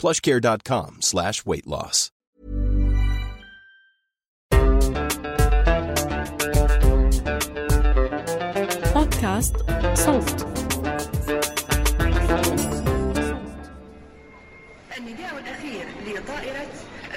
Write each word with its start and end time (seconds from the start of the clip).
plushcare.com 0.00 1.02
slash 1.02 1.46
weight 1.46 1.66
loss. 1.66 2.10
بودكاست 8.94 9.56
صوت 9.94 10.46
النداء 14.98 15.38
الأخير 15.38 15.86
لطائرة 16.06 16.68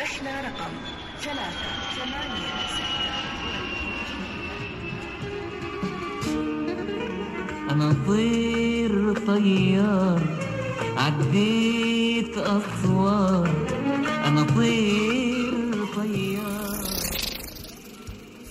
رحلة 0.02 0.42
رقم 0.42 0.74
ثلاثة 1.22 1.70
ثمانية 1.96 2.60
أنا 7.72 7.96
طير 8.08 9.14
طيار 9.28 10.43
عديت 11.04 12.38
أسوار 12.38 13.50
أنا 14.26 14.44
طير 14.56 15.86
طيار 15.96 16.60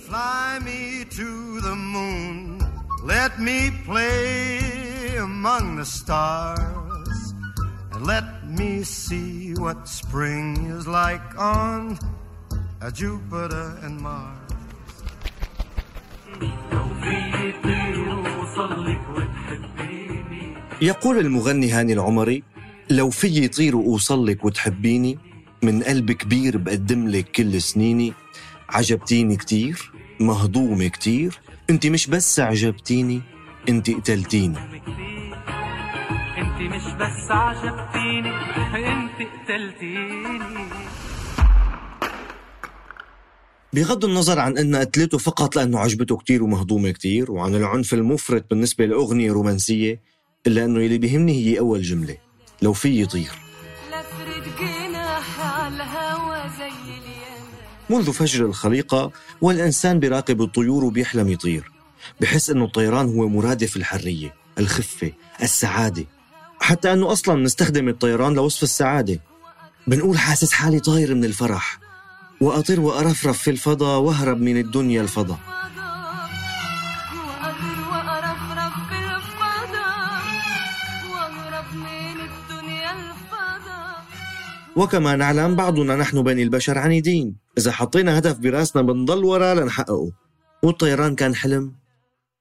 Fly 0.09 0.57
me 0.65 1.05
to 1.05 1.61
the 1.61 1.75
moon. 1.75 2.59
Let 3.03 3.39
me 3.39 3.69
play 3.85 5.17
among 5.17 5.75
the 5.75 5.85
stars. 5.85 7.33
And 7.93 8.07
let 8.07 8.27
me 8.47 8.81
see 8.83 9.53
what 9.53 9.87
spring 9.87 10.71
is 10.77 10.87
like 10.87 11.37
on 11.37 11.99
uh, 12.81 12.89
Jupiter 12.89 13.77
and 13.83 14.01
Mars. 14.01 14.39
يقول 20.82 21.18
المغني 21.18 21.70
هاني 21.70 21.92
العمري 21.92 22.42
لو 22.90 23.10
في 23.10 23.48
طير 23.48 23.76
وأوصل 23.76 24.26
لك 24.26 24.44
وتحبيني 24.44 25.18
من 25.62 25.82
قلب 25.82 26.12
كبير 26.12 26.56
بقدم 26.56 27.08
لك 27.08 27.30
كل 27.30 27.62
سنيني. 27.62 28.12
عجبتيني 28.68 29.36
كتير 29.36 29.92
مهضومة 30.20 30.88
كتير 30.88 31.40
انت 31.70 31.86
مش 31.86 32.06
بس 32.06 32.40
عجبتيني 32.40 33.20
انت 33.68 33.90
قتلتيني. 33.90 34.58
انت 36.38 36.60
مش 36.60 36.92
بس 37.00 37.30
عجبتيني 37.30 38.30
انت 38.76 39.28
قتلتيني. 39.44 40.68
بغض 43.72 44.04
النظر 44.04 44.38
عن 44.38 44.58
أن 44.58 44.76
قتلته 44.76 45.18
فقط 45.18 45.56
لأنه 45.56 45.78
عجبته 45.78 46.16
كتير 46.16 46.42
ومهضومة 46.42 46.90
كتير 46.90 47.32
وعن 47.32 47.54
العنف 47.54 47.94
المفرط 47.94 48.50
بالنسبة 48.50 48.86
لأغنية 48.86 49.32
رومانسية 49.32 50.00
إلا 50.46 50.64
أنه 50.64 50.80
اللي 50.80 50.98
بيهمني 50.98 51.46
هي 51.46 51.58
أول 51.58 51.82
جملة 51.82 52.16
لو 52.62 52.72
في 52.72 53.02
يطير. 53.02 53.32
منذ 57.90 58.12
فجر 58.12 58.46
الخليقة 58.46 59.12
والإنسان 59.40 60.00
بيراقب 60.00 60.42
الطيور 60.42 60.84
وبيحلم 60.84 61.28
يطير 61.28 61.72
بحس 62.20 62.50
أنه 62.50 62.64
الطيران 62.64 63.06
هو 63.06 63.28
مرادف 63.28 63.76
الحرية 63.76 64.34
الخفة 64.58 65.12
السعادة. 65.42 66.06
حتى 66.60 66.92
أنه 66.92 67.12
أصلا 67.12 67.42
نستخدم 67.42 67.88
الطيران 67.88 68.34
لوصف 68.34 68.62
السعادة. 68.62 69.20
بنقول 69.86 70.18
حاسس 70.18 70.52
حالي 70.52 70.80
طاير 70.80 71.14
من 71.14 71.24
الفرح 71.24 71.78
وأطير 72.40 72.80
وأرفرف 72.80 73.38
في 73.38 73.50
الفضاء 73.50 74.00
وأهرب 74.00 74.40
من 74.40 74.56
الدنيا 74.56 75.02
الفضاء. 75.02 75.38
وكما 84.76 85.16
نعلم 85.16 85.56
بعضنا 85.56 85.96
نحن 85.96 86.22
بني 86.22 86.42
البشر 86.42 86.78
عنيدين. 86.78 87.36
إذا 87.58 87.72
حطينا 87.72 88.18
هدف 88.18 88.38
برأسنا 88.38 88.82
بنضل 88.82 89.24
وراه 89.24 89.54
لنحققه 89.54 90.12
والطيران 90.62 91.14
كان 91.14 91.34
حلم 91.34 91.72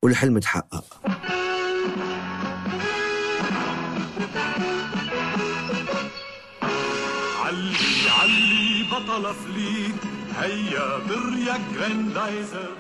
والحلم 0.03 0.39
تحقق. 0.39 0.85
علي 7.45 8.09
علي 8.19 8.83
بطل 8.91 9.33
فليك 9.33 9.95
هيا 10.39 10.97
بريا 10.97 11.57
جراندايزر. 11.73 12.71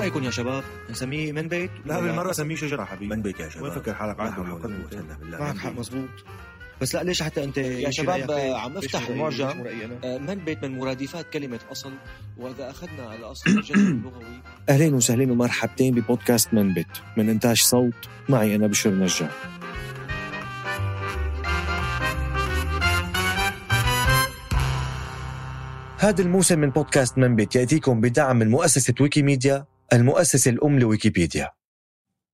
رأيكم 0.00 0.24
يا 0.24 0.30
شباب؟ 0.30 0.64
نسميه 0.90 1.32
من 1.32 1.48
بيت؟ 1.48 1.70
لا 1.86 2.00
بالمرة 2.00 2.32
سميه 2.32 2.56
شجرة 2.56 2.84
حبيبي 2.84 3.16
من 3.16 3.22
بيت 3.22 3.40
يا 3.40 3.48
شباب. 3.48 3.64
وين 3.64 3.72
فكر 3.72 3.94
حالك 3.94 4.16
قوة 4.20 4.64
إلا 4.92 5.16
بالله. 5.20 5.38
معك 5.38 5.56
حق 5.58 5.68
بيت. 5.70 5.78
مزبوط 5.78 6.08
بس 6.80 6.94
لا 6.94 7.02
ليش 7.02 7.22
حتى 7.22 7.44
أنت 7.44 7.58
يا 7.58 7.90
شباب 7.90 8.30
عم 8.30 8.76
أفتح 8.76 9.08
المعجم 9.08 9.64
آه، 10.04 10.18
من 10.18 10.34
بيت 10.34 10.64
من 10.64 10.78
مرادفات 10.78 11.30
كلمة 11.32 11.58
أصل. 11.72 11.92
وإذا 12.38 12.70
أخذنا 12.70 13.14
الأصل 13.14 13.50
الجذر 13.50 13.78
اللغوي. 13.90 14.24
أهلين 14.68 14.94
وسهلين 14.94 15.30
ومرحبتين 15.30 15.94
ببودكاست 15.94 16.54
من 16.54 16.74
بيت. 16.74 16.86
من 17.16 17.28
إنتاج 17.28 17.62
صوت 17.62 17.94
معي 18.28 18.56
أنا 18.56 18.66
بشر 18.66 18.90
نجار. 18.90 19.30
هذا 25.98 26.22
الموسم 26.22 26.58
من 26.58 26.70
بودكاست 26.70 27.18
من 27.18 27.36
بيت 27.36 27.56
يأتيكم 27.56 28.00
بدعم 28.00 28.36
من 28.36 28.48
مؤسسة 28.50 28.94
ويكيميديا 29.00 29.66
المؤسسة 29.92 30.50
الأم 30.50 30.78
لويكيبيديا. 30.78 31.50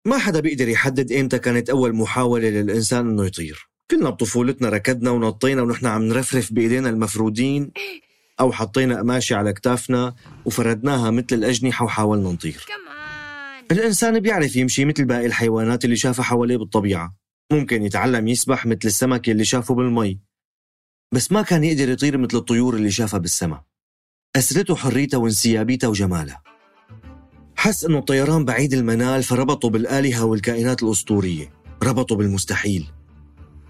ما 0.05 0.19
حدا 0.19 0.41
بيقدر 0.41 0.69
يحدد 0.69 1.13
إمتى 1.13 1.39
كانت 1.39 1.71
أول 1.71 1.97
محاولة 1.97 2.49
للإنسان 2.49 3.11
إنه 3.11 3.27
يطير. 3.27 3.69
كلنا 3.91 4.11
بطفولتنا 4.11 4.69
ركضنا 4.69 5.11
ونطينا 5.11 5.63
ونحن 5.63 5.87
عم 5.87 6.03
نرفرف 6.03 6.53
بإيدينا 6.53 6.89
المفرودين 6.89 7.71
أو 8.41 8.53
حطينا 8.53 8.99
قماشة 8.99 9.37
على 9.37 9.53
كتافنا 9.53 10.15
وفردناها 10.45 11.11
مثل 11.11 11.27
الأجنحة 11.33 11.85
وحاولنا 11.85 12.29
نطير. 12.31 12.65
الإنسان 13.71 14.21
بيعرف 14.21 14.57
يمشي 14.57 14.85
مثل 14.85 15.05
باقي 15.05 15.27
الحيوانات 15.27 15.85
اللي 15.85 15.97
شافها 15.97 16.23
حواليه 16.25 16.57
بالطبيعة. 16.57 17.17
ممكن 17.53 17.83
يتعلم 17.83 18.29
يسبح 18.29 18.67
مثل 18.67 18.81
السمك 18.85 19.29
اللي 19.29 19.45
شافه 19.45 19.75
بالمي. 19.75 20.19
بس 21.13 21.33
ما 21.33 21.43
كان 21.43 21.65
يقدر 21.65 21.89
يطير 21.89 22.19
مثل 22.19 22.37
الطيور 22.37 22.77
اللي 22.77 22.91
شافها 22.91 23.19
بالسما 23.19 23.63
أسرته 24.37 24.77
حريتها 24.77 25.19
وانسيابيتها 25.19 25.89
وجمالها. 25.89 26.43
حس 27.57 27.85
أنه 27.85 27.99
الطيران 27.99 28.45
بعيد 28.45 28.75
المنال 28.75 29.23
فربطه 29.23 29.71
بالآلهة 29.71 30.25
والكائنات 30.25 30.83
الأسطورية. 30.83 31.51
ربطه 31.83 32.17
بالمستحيل. 32.17 32.87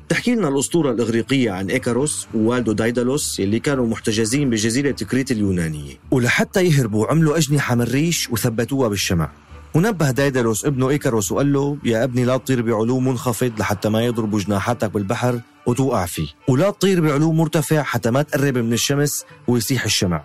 تحكي 0.09 0.35
لنا 0.35 0.49
الأسطورة 0.49 0.91
الإغريقية 0.91 1.51
عن 1.51 1.71
إيكاروس 1.71 2.29
ووالده 2.35 2.73
دايدالوس 2.73 3.41
اللي 3.41 3.61
كانوا 3.61 3.87
محتجزين 3.87 4.51
بجزيرة 4.51 4.91
كريت 4.91 5.31
اليونانية. 5.31 5.95
ولحتى 6.11 6.65
يهربوا 6.65 7.07
عملوا 7.07 7.37
أجنحة 7.37 7.75
من 7.75 7.83
ريش 7.83 8.31
وثبتوها 8.31 8.89
بالشمع. 8.89 9.31
ونبه 9.75 10.11
دايدالوس 10.11 10.65
ابنه 10.65 10.89
إيكاروس 10.89 11.33
وقال 11.33 11.53
له 11.53 11.77
يا 11.85 12.05
ابني 12.05 12.25
لا 12.25 12.37
تطير 12.37 12.63
بعلو 12.63 13.01
منخفض 13.01 13.53
لحتى 13.59 13.89
ما 13.89 14.05
يضربوا 14.05 14.41
جناحاتك 14.41 14.91
بالبحر 14.91 15.41
وتوقع 15.67 16.07
فيه. 16.07 16.29
ولا 16.49 16.71
تطير 16.71 17.01
بعلو 17.01 17.33
مرتفع 17.33 17.83
حتى 17.83 18.11
ما 18.11 18.23
تقرب 18.23 18.59
من 18.59 18.73
الشمس 18.73 19.25
ويسيح 19.49 19.85
الشمع. 19.85 20.25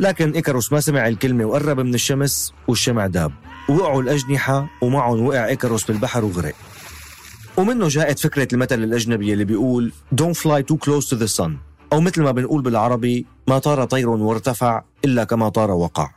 لكن 0.00 0.30
إيكاروس 0.30 0.72
ما 0.72 0.80
سمع 0.80 1.08
الكلمة 1.08 1.44
وقرب 1.44 1.80
من 1.80 1.94
الشمس 1.94 2.52
والشمع 2.68 3.06
داب. 3.06 3.32
وقعوا 3.68 4.02
الأجنحة 4.02 4.68
ومعهم 4.82 5.26
وقع 5.26 5.46
إيكاروس 5.46 5.84
بالبحر 5.84 6.24
وغرق. 6.24 6.54
ومنه 7.56 7.88
جاءت 7.88 8.18
فكرة 8.18 8.48
المثل 8.52 8.82
الأجنبي 8.82 9.32
اللي 9.32 9.44
بيقول 9.44 9.92
Don't 10.14 10.36
fly 10.36 10.62
too 10.72 10.76
close 10.76 11.08
to 11.08 11.20
the 11.20 11.42
sun. 11.42 11.50
أو 11.92 12.00
مثل 12.00 12.22
ما 12.22 12.32
بنقول 12.32 12.62
بالعربي 12.62 13.26
ما 13.48 13.58
طار 13.58 13.84
طير 13.84 14.08
وارتفع 14.08 14.82
إلا 15.04 15.24
كما 15.24 15.48
طار 15.48 15.70
وقع. 15.70 16.10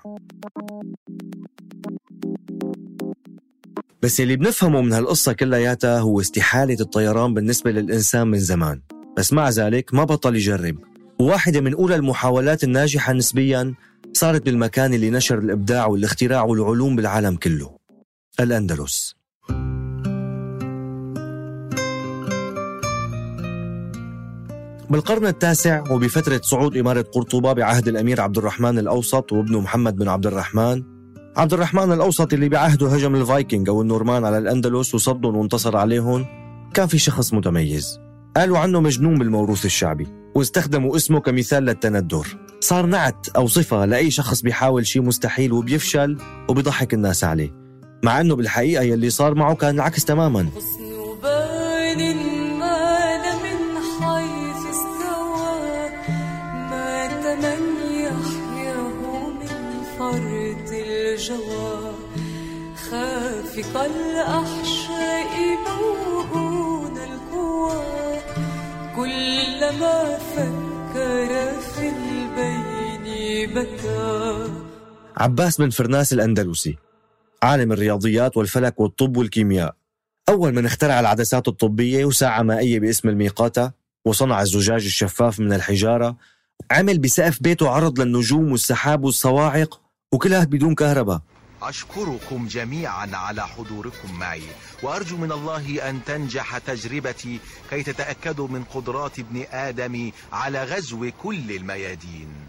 بس 4.02 4.22
اللي 4.22 4.36
بنفهمه 4.36 4.82
من 4.82 4.94
هالقصة 4.94 5.34
كلياتها 5.34 6.00
هو 6.00 6.20
استحالة 6.22 6.78
الطيران 6.82 7.34
بالنسبة 7.34 7.72
للإنسان 7.72 8.28
من 8.28 8.40
زمان. 8.40 8.82
بس 9.18 9.34
مع 9.34 9.50
ذلك 9.50 9.94
ما 9.94 10.04
بطل 10.04 10.36
يجرب. 10.36 10.78
وواحدة 11.20 11.62
من 11.62 11.74
أولى 11.74 11.96
المحاولات 11.96 12.64
الناجحة 12.64 13.14
نسبيا 13.14 13.74
صارت 14.14 14.46
بالمكان 14.46 14.94
اللي 14.94 15.10
نشر 15.10 15.40
الإبداع 15.40 15.86
والاختراع 15.86 16.44
والعلوم 16.44 16.96
بالعالم 16.96 17.36
كله 17.36 17.78
الأندلس. 18.40 19.18
بالقرن 24.90 25.26
التاسع 25.26 25.92
وبفترة 25.92 26.42
صعود 26.44 26.78
إمارة 26.78 27.02
قرطبة 27.02 27.54
بعهد 27.54 27.88
الأمير 27.88 28.22
عبد 28.22 28.38
الرحمن 28.38 28.80
الأوسط 28.80 29.34
وابنه 29.34 29.60
محمد 29.60 29.96
بن 29.96 30.08
عبد 30.08 30.28
الرحمن 30.28 30.84
عبد 31.38 31.54
الرحمن 31.54 31.92
الأوسط 31.92 32.34
اللي 32.34 32.50
بعهده 32.50 32.88
هجم 32.88 33.16
الفايكنج 33.16 33.70
أو 33.70 33.82
النورمان 33.82 34.26
على 34.26 34.38
الأندلس 34.38 34.96
وصدهم 34.96 35.36
وانتصر 35.38 35.78
عليهم 35.78 36.26
كان 36.74 36.88
في 36.88 36.98
شخص 36.98 37.34
متميز 37.34 38.00
قالوا 38.38 38.58
عنه 38.58 38.80
مجنون 38.80 39.18
بالموروث 39.18 39.66
الشعبي. 39.66 40.08
واستخدموا 40.38 40.96
اسمه 40.96 41.20
كمثال 41.20 41.64
للتندر. 41.64 42.28
صار 42.60 42.86
نعت 42.86 43.30
أو 43.30 43.48
صفة 43.48 43.86
لأي 43.86 44.12
شخص 44.12 44.42
بيحاول 44.42 44.88
شيء 44.88 45.02
مستحيل 45.02 45.52
وبيفشل 45.52 46.18
وبيضحك 46.50 46.94
الناس 46.94 47.24
عليه. 47.24 47.54
مع 48.04 48.22
أنه 48.22 48.36
بالحقيقة 48.36 48.84
يلي 48.84 49.10
صار 49.10 49.36
معه 49.36 49.56
كان 49.56 49.76
العكس 49.76 50.06
تماما. 50.06 50.50
وبين 50.94 52.18
ما 52.60 53.18
من 53.44 53.58
كلما 69.68 70.18
فكر 70.18 71.62
في 71.62 71.90
البين 71.90 73.54
بكى. 73.54 74.52
عباس 75.18 75.58
بن 75.58 75.70
فرناس 75.70 76.14
الأندلسي 76.14 76.78
عالم 77.44 77.72
الرياضيات 77.72 78.38
والفلك 78.38 78.80
والطب 78.80 79.18
والكيمياء. 79.18 79.76
أول 80.30 80.56
من 80.56 80.66
اخترع 80.66 81.00
العدسات 81.00 81.48
الطبية 81.48 82.06
وساعة 82.06 82.42
مائية 82.42 82.80
باسم 82.80 83.10
الميقاتة 83.10 83.72
وصنع 84.06 84.42
الزجاج 84.42 84.86
الشفاف 84.86 85.40
من 85.40 85.54
الحجارة 85.54 86.18
عمل 86.72 87.00
بسقف 87.00 87.44
بيته 87.44 87.70
عرض 87.70 88.00
للنجوم 88.00 88.52
والسحاب 88.52 89.04
والصواعق 89.04 89.82
وكلها 90.12 90.44
بدون 90.44 90.76
كهرباء. 90.76 91.22
أشكركم 91.62 92.48
جميعا 92.48 93.10
على 93.14 93.48
حضوركم 93.48 94.20
معي 94.20 94.44
وأرجو 94.84 95.18
من 95.18 95.32
الله 95.32 95.90
أن 95.90 96.04
تنجح 96.06 96.58
تجربتي 96.58 97.40
كي 97.70 97.84
تتأكدوا 97.84 98.48
من 98.48 98.64
قدرات 98.64 99.20
ابن 99.20 99.46
آدم 99.52 100.12
على 100.34 100.64
غزو 100.64 101.12
كل 101.24 101.52
الميادين. 101.52 102.48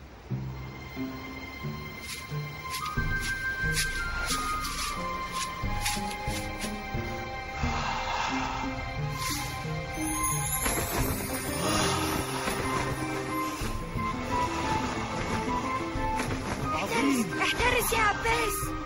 احترس 17.43 17.93
يا 17.93 17.99
عباس. 17.99 18.78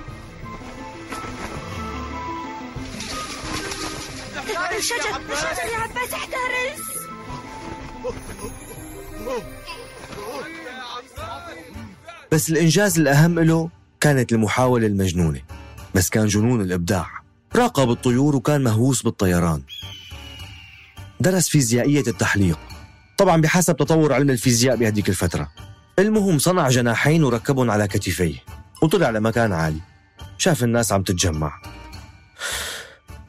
الشجر 4.78 5.32
الشجر 5.32 5.72
يا 5.72 5.78
عباس 5.78 6.14
احترس 6.14 6.82
بس 12.32 12.50
الإنجاز 12.50 12.98
الأهم 12.98 13.40
له 13.40 13.68
كانت 14.00 14.32
المحاولة 14.32 14.86
المجنونة 14.86 15.40
بس 15.94 16.10
كان 16.10 16.26
جنون 16.26 16.60
الإبداع. 16.60 17.06
راقب 17.56 17.90
الطيور 17.90 18.36
وكان 18.36 18.64
مهووس 18.64 19.02
بالطيران. 19.02 19.62
درس 21.20 21.48
فيزيائية 21.48 22.04
التحليق. 22.06 22.58
طبعا 23.18 23.40
بحسب 23.40 23.76
تطور 23.76 24.12
علم 24.12 24.30
الفيزياء 24.30 24.76
بهديك 24.76 25.08
الفترة. 25.08 25.48
المهم 25.98 26.38
صنع 26.38 26.68
جناحين 26.68 27.24
وركبهم 27.24 27.70
على 27.70 27.88
كتفيه 27.88 28.36
وطلع 28.82 29.10
لمكان 29.10 29.52
عالي. 29.52 29.80
شاف 30.38 30.64
الناس 30.64 30.92
عم 30.92 31.02
تتجمع. 31.02 31.62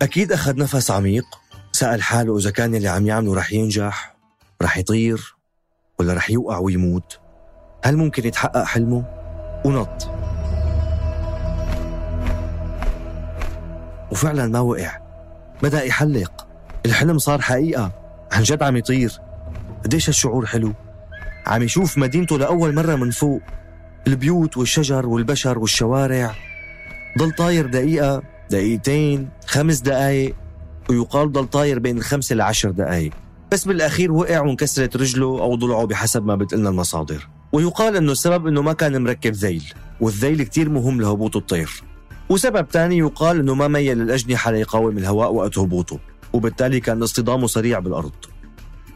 أكيد 0.03 0.31
أخذ 0.31 0.55
نفس 0.55 0.91
عميق. 0.91 1.25
سأل 1.71 2.03
حاله 2.03 2.37
إذا 2.37 2.51
كان 2.51 2.75
اللي 2.75 2.87
عم 2.87 3.07
يعمله 3.07 3.35
رح 3.35 3.53
ينجح 3.53 4.15
رح 4.61 4.77
يطير 4.77 5.35
ولا 5.99 6.13
رح 6.13 6.29
يوقع 6.29 6.57
ويموت. 6.57 7.19
هل 7.83 7.97
ممكن 7.97 8.27
يتحقق 8.27 8.63
حلمه؟ 8.63 9.05
ونط. 9.65 10.09
وفعلا 14.11 14.47
ما 14.47 14.59
وقع. 14.59 14.99
بدأ 15.63 15.83
يحلق. 15.83 16.47
الحلم 16.85 17.17
صار 17.17 17.41
حقيقة. 17.41 17.91
عن 18.31 18.43
جد 18.43 18.63
عم 18.63 18.77
يطير. 18.77 19.19
قديش 19.83 20.09
هالشعور 20.09 20.45
حلو؟ 20.45 20.73
عم 21.47 21.63
يشوف 21.63 21.97
مدينته 21.97 22.37
لأول 22.37 22.75
مرة 22.75 22.95
من 22.95 23.11
فوق. 23.11 23.41
البيوت 24.07 24.57
والشجر 24.57 25.05
والبشر 25.05 25.59
والشوارع. 25.59 26.35
ضل 27.17 27.31
طاير 27.31 27.67
دقيقة. 27.67 28.32
دقيقتين 28.51 29.29
خمس 29.45 29.79
دقايق 29.79 30.35
ويقال 30.89 31.31
ضل 31.31 31.45
طاير 31.45 31.79
بين 31.79 31.97
الخمسة 31.97 32.35
لعشر 32.35 32.71
دقايق. 32.71 33.11
بس 33.51 33.65
بالأخير 33.65 34.11
وقع 34.11 34.41
وانكسرت 34.41 34.97
رجله 34.97 35.25
أو 35.25 35.55
ضلعه 35.55 35.85
بحسب 35.85 36.25
ما 36.25 36.35
بتقلنا 36.35 36.69
المصادر. 36.69 37.27
ويقال 37.51 37.95
أنه 37.95 38.11
السبب 38.11 38.47
أنه 38.47 38.61
ما 38.61 38.73
كان 38.73 39.03
مركب 39.03 39.33
ذيل 39.33 39.73
والذيل 40.01 40.43
كتير 40.43 40.69
مهم 40.69 41.01
لهبوط 41.01 41.35
الطير. 41.35 41.83
وسبب 42.29 42.67
تاني 42.67 42.97
يقال 42.97 43.39
أنه 43.39 43.55
ما 43.55 43.67
ميل 43.67 44.01
الأجنحة 44.01 44.51
ليقاوم 44.51 44.97
الهواء 44.97 45.33
وقت 45.33 45.57
هبوطه 45.57 45.99
وبالتالي 46.33 46.79
كان 46.79 47.03
اصطدامه 47.03 47.47
سريع 47.47 47.79
بالأرض. 47.79 48.11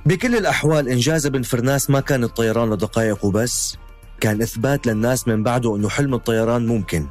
بكل 0.06 0.36
الأحوال 0.36 0.90
إنجاز 0.90 1.26
ابن 1.26 1.42
فرناس 1.42 1.90
ما 1.90 2.00
كان 2.00 2.24
الطيران 2.24 2.74
لدقائق 2.74 3.26
وبس 3.26 3.78
كان 4.20 4.42
إثبات 4.42 4.88
للناس 4.88 5.28
من 5.28 5.44
بعده 5.44 5.76
أنه 5.76 5.90
حلم 5.90 6.14
الطيران 6.14 6.68
ممكن. 6.68 7.08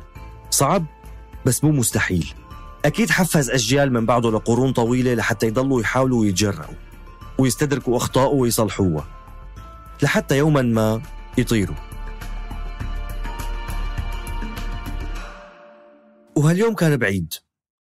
صعب 0.50 0.85
بس 1.47 1.65
مو 1.65 1.71
مستحيل. 1.71 2.35
أكيد 2.85 3.11
حفز 3.11 3.50
أجيال 3.50 3.93
من 3.93 4.07
بعده 4.07 4.31
لقرون 4.31 4.73
طويلة 4.73 5.15
لحتى 5.15 5.47
يضلوا 5.47 5.81
يحاولوا 5.81 6.21
ويتجرأوا 6.21 6.75
ويستدركوا 7.38 7.97
أخطائه 7.97 8.35
ويصلحوها 8.35 9.05
لحتى 10.03 10.38
يوما 10.38 10.62
ما 10.62 11.00
يطيروا. 11.38 11.76
وهاليوم 16.37 16.75
كان 16.75 16.97
بعيد. 16.97 17.35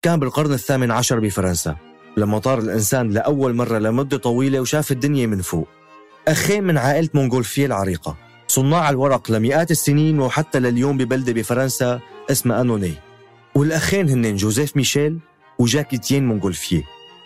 كان 0.03 0.21
بالقرن 0.21 0.53
الثامن 0.53 0.91
عشر 0.91 1.21
بفرنسا 1.21 1.77
لما 2.17 2.39
طار 2.39 2.59
الإنسان 2.59 3.11
لأول 3.11 3.55
مرة 3.55 3.79
لمدة 3.79 4.17
طويلة 4.17 4.61
وشاف 4.61 4.93
الدنيا 4.93 5.27
من 5.27 5.43
فوق. 5.43 5.69
أخين 6.29 6.65
من 6.65 6.79
عائلة 6.79 7.09
مونغولفية 7.15 7.67
العريقة. 7.67 8.17
صناع 8.47 8.91
الورق 8.91 9.31
لمئات 9.31 9.71
السنين 9.71 10.21
وحتى 10.21 10.59
لليوم 10.61 10.97
ببلدة 10.97 11.33
بفرنسا 11.33 12.01
اسمها 12.31 12.61
أنوني. 12.61 12.95
والأخين 13.55 14.09
هن 14.09 14.37
جوزيف 14.37 14.77
ميشيل 14.77 15.19
وجاكي 15.59 15.99
تيين 15.99 16.27
مونغولفيه 16.27 16.83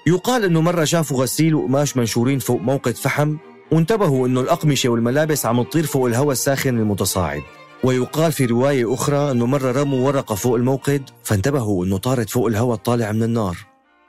يقال 0.06 0.44
إنه 0.44 0.60
مرة 0.60 0.84
شافوا 0.84 1.22
غسيل 1.22 1.54
وقماش 1.54 1.96
منشورين 1.96 2.38
فوق 2.38 2.60
موقد 2.60 2.96
فحم 2.96 3.36
وانتبهوا 3.72 4.26
إنه 4.26 4.40
الأقمشة 4.40 4.88
والملابس 4.88 5.46
عم 5.46 5.62
تطير 5.62 5.86
فوق 5.86 6.06
الهواء 6.06 6.32
الساخن 6.32 6.78
المتصاعد. 6.78 7.42
ويقال 7.84 8.32
في 8.32 8.44
رواية 8.44 8.94
أخرى 8.94 9.30
إنه 9.30 9.46
مرة 9.46 9.82
رموا 9.82 10.06
ورقة 10.06 10.34
فوق 10.34 10.54
الموقد 10.54 11.10
فانتبهوا 11.24 11.84
إنه 11.84 11.96
طارت 11.96 12.30
فوق 12.30 12.46
الهواء 12.46 12.74
الطالع 12.74 13.12
من 13.12 13.22
النار. 13.22 13.56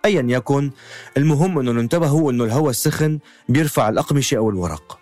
ايا 0.06 0.26
يكن 0.28 0.72
المهم 1.18 1.60
إنه 1.60 1.72
انتبهوا 1.72 2.32
إنه 2.32 2.44
الهواء 2.44 2.70
السخن 2.70 3.20
بيرفع 3.50 3.90
الأقمشة 3.90 4.38
أو 4.38 4.50
الورق. 4.50 5.00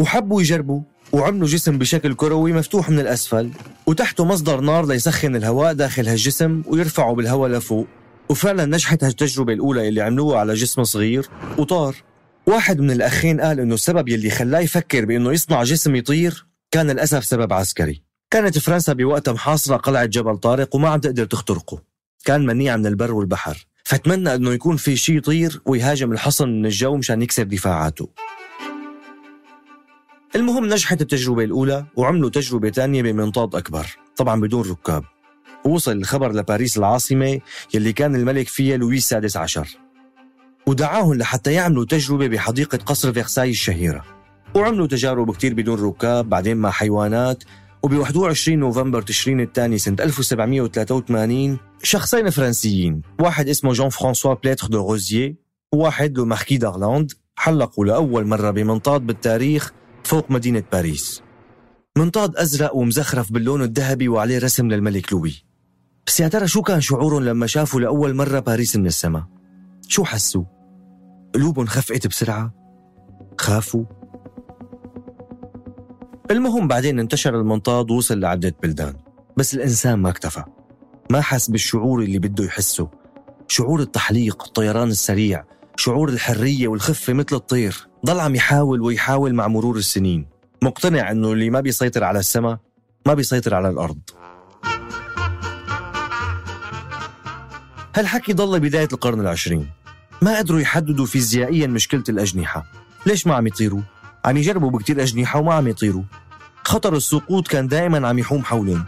وحبوا 0.00 0.40
يجربوا 0.40 0.80
وعملوا 1.12 1.48
جسم 1.48 1.78
بشكل 1.78 2.14
كروي 2.14 2.52
مفتوح 2.52 2.90
من 2.90 3.00
الأسفل 3.00 3.50
وتحته 3.86 4.24
مصدر 4.24 4.60
نار 4.60 4.86
ليسخن 4.86 5.36
الهواء 5.36 5.72
داخل 5.72 6.08
هالجسم 6.08 6.62
ويرفعه 6.66 7.14
بالهواء 7.14 7.50
لفوق. 7.50 7.86
وفعلا 8.28 8.64
نجحت 8.64 9.04
هالتجربة 9.04 9.52
الأولى 9.52 9.88
اللي 9.88 10.00
عملوها 10.00 10.38
على 10.38 10.54
جسم 10.54 10.84
صغير 10.84 11.28
وطار. 11.58 11.96
واحد 12.46 12.80
من 12.80 12.90
الأخين 12.90 13.40
قال 13.40 13.60
إنه 13.60 13.74
السبب 13.74 14.08
يلي 14.08 14.30
خلاه 14.30 14.60
يفكر 14.60 15.04
بإنه 15.04 15.32
يصنع 15.32 15.62
جسم 15.62 15.96
يطير 15.96 16.46
كان 16.70 16.90
للأسف 16.90 17.24
سبب 17.24 17.52
عسكري. 17.52 18.02
كانت 18.30 18.58
فرنسا 18.58 18.92
بوقتها 18.92 19.32
محاصرة 19.32 19.76
قلعة 19.76 20.04
جبل 20.04 20.36
طارق 20.36 20.74
وما 20.74 20.88
عم 20.88 21.00
تقدر 21.00 21.24
تخترقه. 21.24 21.82
كان 22.24 22.46
منيع 22.46 22.76
من 22.76 22.86
البر 22.86 23.12
والبحر. 23.12 23.66
فتمنى 23.84 24.34
إنه 24.34 24.52
يكون 24.52 24.76
في 24.76 24.96
شيء 24.96 25.16
يطير 25.16 25.62
ويهاجم 25.66 26.12
الحصن 26.12 26.48
من 26.48 26.66
الجو 26.66 26.96
مشان 26.96 27.22
يكسر 27.22 27.42
دفاعاته. 27.42 28.08
المهم 30.34 30.64
نجحت 30.66 31.00
التجربة 31.00 31.44
الأولى 31.44 31.86
وعملوا 31.96 32.30
تجربة 32.30 32.68
تانية 32.68 33.02
بمنطاد 33.02 33.54
أكبر 33.54 33.86
طبعا 34.16 34.40
بدون 34.40 34.70
ركاب. 34.70 35.04
ووصل 35.64 35.92
الخبر 35.92 36.32
لباريس 36.32 36.78
العاصمة 36.78 37.40
يلي 37.74 37.92
كان 37.92 38.14
الملك 38.16 38.48
فيها 38.48 38.76
لويس 38.76 39.02
السادس 39.02 39.36
عشر. 39.36 39.68
ودعاهم 40.66 41.14
لحتى 41.14 41.52
يعملوا 41.52 41.84
تجربة 41.84 42.26
بحديقة 42.26 42.78
قصر 42.78 43.12
فيرساي 43.12 43.50
الشهيرة. 43.50 44.04
وعملوا 44.54 44.86
تجارب 44.86 45.34
كتير 45.34 45.54
بدون 45.54 45.80
ركاب 45.80 46.28
بعدين 46.28 46.56
مع 46.56 46.70
حيوانات. 46.70 47.44
وب 47.82 47.92
21 47.92 48.58
نوفمبر 48.58 49.02
تشرين 49.02 49.40
الثاني 49.40 49.78
سنة 49.78 49.96
1783 50.00 51.58
شخصين 51.82 52.30
فرنسيين 52.30 53.02
واحد 53.20 53.48
اسمه 53.48 53.72
جون 53.72 53.88
فرانسوا 53.88 54.34
بيلاتر 54.34 54.66
دو 54.66 54.88
روزييه 54.90 55.36
وواحد 55.72 56.18
le 56.18 56.24
marquis 56.24 56.56
دارلاند 56.56 57.12
حلقوا 57.36 57.84
لأول 57.84 58.26
مرة 58.26 58.50
بمنطاد 58.50 59.00
بالتاريخ 59.00 59.72
فوق 60.06 60.30
مدينة 60.30 60.62
باريس 60.72 61.22
منطاد 61.98 62.36
أزرق 62.36 62.76
ومزخرف 62.76 63.32
باللون 63.32 63.62
الذهبي 63.62 64.08
وعليه 64.08 64.38
رسم 64.38 64.68
للملك 64.68 65.12
لوي 65.12 65.44
بس 66.06 66.20
يا 66.20 66.28
ترى 66.28 66.48
شو 66.48 66.62
كان 66.62 66.80
شعورهم 66.80 67.24
لما 67.24 67.46
شافوا 67.46 67.80
لأول 67.80 68.14
مرة 68.14 68.38
باريس 68.38 68.76
من 68.76 68.86
السماء؟ 68.86 69.24
شو 69.88 70.04
حسوا؟ 70.04 70.44
قلوبهم 71.34 71.66
خفقت 71.66 72.06
بسرعة؟ 72.06 72.54
خافوا؟ 73.40 73.84
المهم 76.30 76.68
بعدين 76.68 76.98
انتشر 76.98 77.40
المنطاد 77.40 77.90
ووصل 77.90 78.20
لعدة 78.20 78.54
بلدان 78.62 78.94
بس 79.36 79.54
الإنسان 79.54 79.94
ما 79.98 80.08
اكتفى 80.08 80.44
ما 81.10 81.20
حس 81.20 81.50
بالشعور 81.50 82.02
اللي 82.02 82.18
بده 82.18 82.44
يحسه 82.44 82.90
شعور 83.48 83.80
التحليق 83.80 84.44
الطيران 84.44 84.88
السريع 84.88 85.44
شعور 85.76 86.08
الحرية 86.08 86.68
والخفة 86.68 87.12
مثل 87.12 87.36
الطير 87.36 87.88
ضل 88.06 88.20
عم 88.20 88.34
يحاول 88.34 88.80
ويحاول 88.80 89.34
مع 89.34 89.48
مرور 89.48 89.76
السنين. 89.76 90.26
مقتنع 90.62 91.10
إنه 91.10 91.32
اللي 91.32 91.50
ما 91.50 91.60
بيسيطر 91.60 92.04
على 92.04 92.18
السماء 92.18 92.58
ما 93.06 93.14
بيسيطر 93.14 93.54
على 93.54 93.68
الأرض. 93.68 93.98
هالحكي 97.96 98.32
ضل 98.32 98.60
بداية 98.60 98.88
القرن 98.92 99.20
العشرين. 99.20 99.70
ما 100.22 100.38
قدروا 100.38 100.60
يحددوا 100.60 101.06
فيزيائيا 101.06 101.66
مشكلة 101.66 102.04
الأجنحة. 102.08 102.66
ليش 103.06 103.26
ما 103.26 103.34
عم 103.34 103.46
يطيروا؟ 103.46 103.80
عم 104.24 104.36
يجربوا 104.36 104.70
بكتير 104.70 105.02
أجنحة 105.02 105.40
وما 105.40 105.54
عم 105.54 105.68
يطيروا. 105.68 106.02
خطر 106.64 106.96
السقوط 106.96 107.48
كان 107.48 107.68
دائما 107.68 108.08
عم 108.08 108.18
يحوم 108.18 108.44
حولهم. 108.44 108.84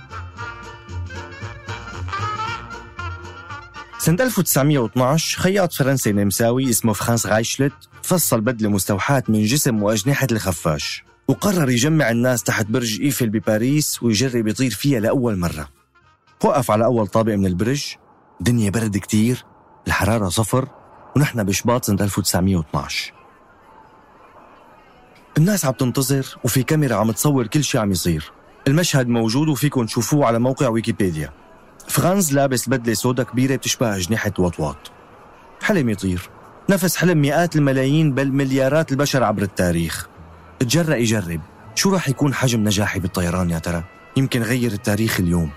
سنة 4.08 4.22
1912 4.22 5.38
خياط 5.40 5.72
فرنسي 5.72 6.12
نمساوي 6.12 6.70
اسمه 6.70 6.92
فرانز 6.92 7.26
رايشلت 7.26 7.72
فصل 8.02 8.40
بدلة 8.40 8.68
مستوحاة 8.68 9.22
من 9.28 9.44
جسم 9.44 9.82
وأجنحة 9.82 10.26
الخفاش. 10.32 11.04
وقرر 11.28 11.70
يجمع 11.70 12.10
الناس 12.10 12.42
تحت 12.42 12.66
برج 12.66 13.00
إيفل 13.00 13.28
بباريس 13.28 14.02
ويجرب 14.02 14.48
يطير 14.48 14.70
فيها 14.70 15.00
لأول 15.00 15.38
مرة. 15.38 15.68
وقف 16.44 16.70
على 16.70 16.84
أول 16.84 17.06
طابق 17.06 17.34
من 17.34 17.46
البرج. 17.46 17.94
دنيا 18.40 18.70
برد 18.70 18.96
كتير 18.96 19.44
الحرارة 19.86 20.28
صفر 20.28 20.68
ونحن 21.16 21.44
بشباط 21.44 21.84
سنة 21.84 21.98
1912 22.00 23.12
الناس 25.38 25.64
عم 25.64 25.72
تنتظر 25.72 26.26
وفي 26.44 26.62
كاميرا 26.62 26.96
عم 26.96 27.10
تصور 27.10 27.46
كل 27.46 27.64
شيء 27.64 27.80
عم 27.80 27.90
يصير. 27.90 28.32
المشهد 28.68 29.08
موجود 29.08 29.48
وفيكم 29.48 29.86
تشوفوه 29.86 30.26
على 30.26 30.38
موقع 30.38 30.68
ويكيبيديا. 30.68 31.47
فرانز 31.88 32.33
لابس 32.33 32.68
بدلة 32.68 32.95
سودا 32.95 33.23
كبيرة 33.23 33.57
بتشبه 33.57 33.97
أجنحة 33.97 34.33
وطواط 34.38 34.76
حلم 35.62 35.88
يطير. 35.88 36.30
نفس 36.71 36.97
حلم 36.97 37.18
مئات 37.18 37.57
الملايين 37.57 38.14
بل 38.14 38.33
مليارات 38.33 38.92
البشر 38.92 39.25
عبر 39.25 39.42
التاريخ. 39.42 40.09
تجرأ 40.59 40.97
يجرب. 40.97 41.40
شو 41.75 41.92
راح 41.92 42.09
يكون 42.09 42.35
حجم 42.35 42.64
نجاحي 42.64 43.00
بالطيران 43.00 43.50
يا 43.50 43.59
ترى؟ 43.59 43.85
يمكن 44.16 44.42
غير 44.42 44.73
التاريخ 44.73 45.21
اليوم. 45.21 45.50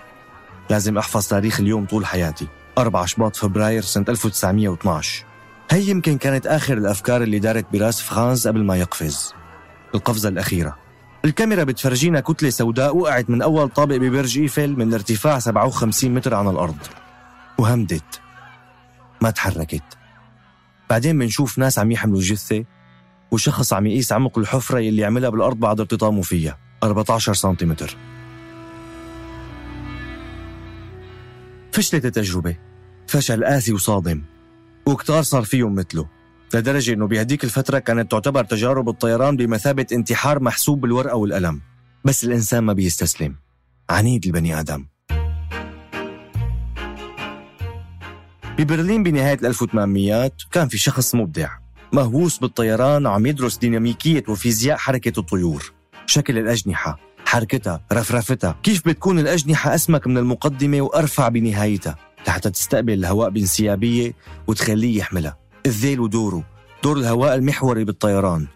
لازم 0.70 0.98
أحفظ 0.98 1.28
تاريخ 1.28 1.60
اليوم 1.60 1.86
طول 1.86 2.06
حياتي. 2.06 2.48
4 2.78 3.06
شباط 3.06 3.36
فبراير 3.36 3.82
سنة 3.82 4.06
1912 4.10 5.26
هي 5.72 5.90
يمكن 5.90 6.18
كانت 6.18 6.48
آخر 6.48 6.78
الأفكار 6.78 7.24
اللي 7.24 7.40
دارت 7.40 7.66
براس 7.74 8.02
فرانز 8.02 8.48
قبل 8.48 8.64
ما 8.64 8.76
يقفز. 8.76 9.34
القفزة 9.96 10.30
الأخيرة. 10.30 10.81
الكاميرا 11.26 11.64
بتفرجينا 11.64 12.20
كتلة 12.20 12.50
سوداء 12.50 12.98
وقعت 12.98 13.30
من 13.30 13.42
أول 13.42 13.70
طابق 13.70 13.96
ببرج 13.96 14.40
إيفل 14.40 14.70
من 14.70 14.94
ارتفاع 14.94 15.40
57 15.40 16.14
متر 16.14 16.34
عن 16.34 16.48
الأرض. 16.48 16.78
وهمدت. 17.58 18.22
ما 19.22 19.30
تحركت. 19.30 19.84
بعدين 20.90 21.20
بنشوف 21.20 21.58
ناس 21.58 21.80
عم 21.80 21.92
يحملوا 21.92 22.20
الجثة 22.20 22.66
وشخص 23.32 23.74
عم 23.74 23.88
يقيس 23.88 24.12
عمق 24.12 24.38
الحفرة 24.38 24.80
اللي 24.80 25.06
عملها 25.06 25.30
بالأرض 25.30 25.58
بعد 25.58 25.80
ارتطامه 25.80 26.22
فيها. 26.22 26.58
14 26.84 27.34
سنتيمتر. 27.34 27.98
فشلت 31.72 32.06
التجربة. 32.06 32.56
فشل 33.08 33.46
قاسي 33.46 33.74
وصادم. 33.74 34.22
وكتار 34.86 35.24
صار 35.24 35.44
فيهم 35.44 35.76
مثله. 35.76 36.21
لدرجة 36.58 36.94
أنه 36.94 37.08
بهديك 37.08 37.44
الفترة 37.44 37.80
كانت 37.80 38.12
تعتبر 38.12 38.44
تجارب 38.44 38.90
الطيران 38.90 39.38
بمثابة 39.38 39.86
انتحار 39.92 40.44
محسوب 40.44 40.82
بالورقة 40.82 41.16
والقلم. 41.16 41.62
بس 42.06 42.24
الإنسان 42.24 42.64
ما 42.64 42.74
بيستسلم. 42.74 43.36
عنيد 43.90 44.26
البني 44.26 44.60
آدم. 44.60 44.86
ببرلين 48.58 49.04
بنهاية 49.04 49.40
1800 49.44 50.32
كان 50.52 50.68
في 50.68 50.78
شخص 50.78 51.16
مبدع. 51.16 51.50
مهووس 51.94 52.38
بالطيران 52.38 53.06
وعم 53.06 53.26
يدرس 53.26 53.58
ديناميكية 53.58 54.24
وفيزياء 54.28 54.78
حركة 54.78 55.20
الطيور. 55.20 55.72
شكل 56.06 56.38
الأجنحة 56.38 57.00
حركتها 57.26 57.82
رفرفتها. 57.94 58.56
كيف 58.64 58.88
بتكون 58.88 59.20
الأجنحة 59.20 59.76
أسمك 59.76 60.08
من 60.08 60.18
المقدمة 60.18 60.82
وأرفع 60.82 61.28
بنهايتها؟ 61.28 61.96
لحتى 62.28 62.50
تستقبل 62.50 62.94
الهواء 62.94 63.30
بانسيابية 63.30 64.14
وتخليه 64.48 64.98
يحملها. 64.98 65.41
الذيل 65.66 66.00
ودوره 66.00 66.44
دور 66.84 66.98
الهواء 66.98 67.36
المحوري 67.36 67.84
بالطيران. 67.84 68.48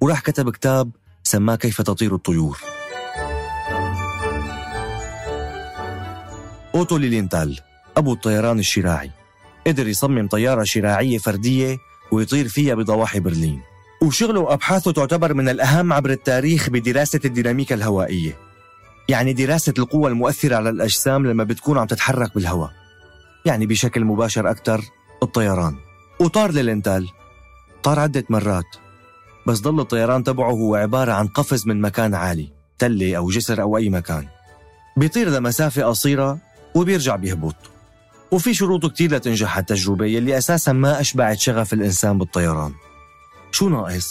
وراح 0.00 0.20
كتب 0.20 0.50
كتاب 0.50 0.90
سماه 1.22 1.56
كيف 1.56 1.82
تطير 1.82 2.14
الطيور. 2.14 2.58
أوتو 6.74 6.96
ليلينتال 6.96 7.58
أبو 7.96 8.12
الطيران 8.12 8.58
الشراعي. 8.58 9.10
قدر 9.66 9.88
يصمم 9.88 10.28
طيارة 10.28 10.64
شراعية 10.64 11.18
فردية 11.18 11.78
ويطير 12.12 12.48
فيها 12.48 12.74
بضواحي 12.74 13.20
برلين. 13.20 13.60
وشغله 14.02 14.40
وأبحاثه 14.40 14.92
تعتبر 14.92 15.34
من 15.34 15.48
الأهم 15.48 15.92
عبر 15.92 16.10
التاريخ 16.10 16.70
بدراسة 16.70 17.20
الديناميكا 17.24 17.74
الهوائية. 17.74 18.36
يعني 19.08 19.32
دراسة 19.32 19.74
القوة 19.78 20.08
المؤثرة 20.08 20.56
على 20.56 20.70
الأجسام 20.70 21.26
لما 21.26 21.44
بتكون 21.44 21.78
عم 21.78 21.86
تتحرك 21.86 22.34
بالهواء. 22.34 22.70
يعني 23.44 23.66
بشكل 23.66 24.04
مباشر 24.04 24.50
أكثر 24.50 24.84
الطيران. 25.22 25.87
وطار 26.20 26.52
ليلينتال 26.52 27.08
طار 27.82 27.98
عدة 27.98 28.24
مرات. 28.30 28.76
بس 29.46 29.60
ضل 29.60 29.80
الطيران 29.80 30.24
تبعه 30.24 30.50
هو 30.50 30.74
عبارة 30.74 31.12
عن 31.12 31.26
قفز 31.26 31.66
من 31.66 31.80
مكان 31.80 32.14
عالي 32.14 32.52
تلة 32.78 33.16
أو 33.16 33.30
جسر 33.30 33.62
أو 33.62 33.76
أي 33.76 33.88
مكان. 33.88 34.26
بيطير 34.96 35.28
لمسافة 35.28 35.82
قصيرة 35.82 36.38
وبيرجع 36.74 37.16
بيهبط. 37.16 37.56
وفي 38.30 38.54
شروط 38.54 38.86
كتير 38.86 39.14
لتنجح 39.14 39.58
التجربة 39.58 40.06
يلي 40.06 40.38
أساسا 40.38 40.72
ما 40.72 41.00
أشبعت 41.00 41.38
شغف 41.38 41.72
الإنسان 41.72 42.18
بالطيران. 42.18 42.72
شو 43.50 43.68
ناقص؟ 43.68 44.08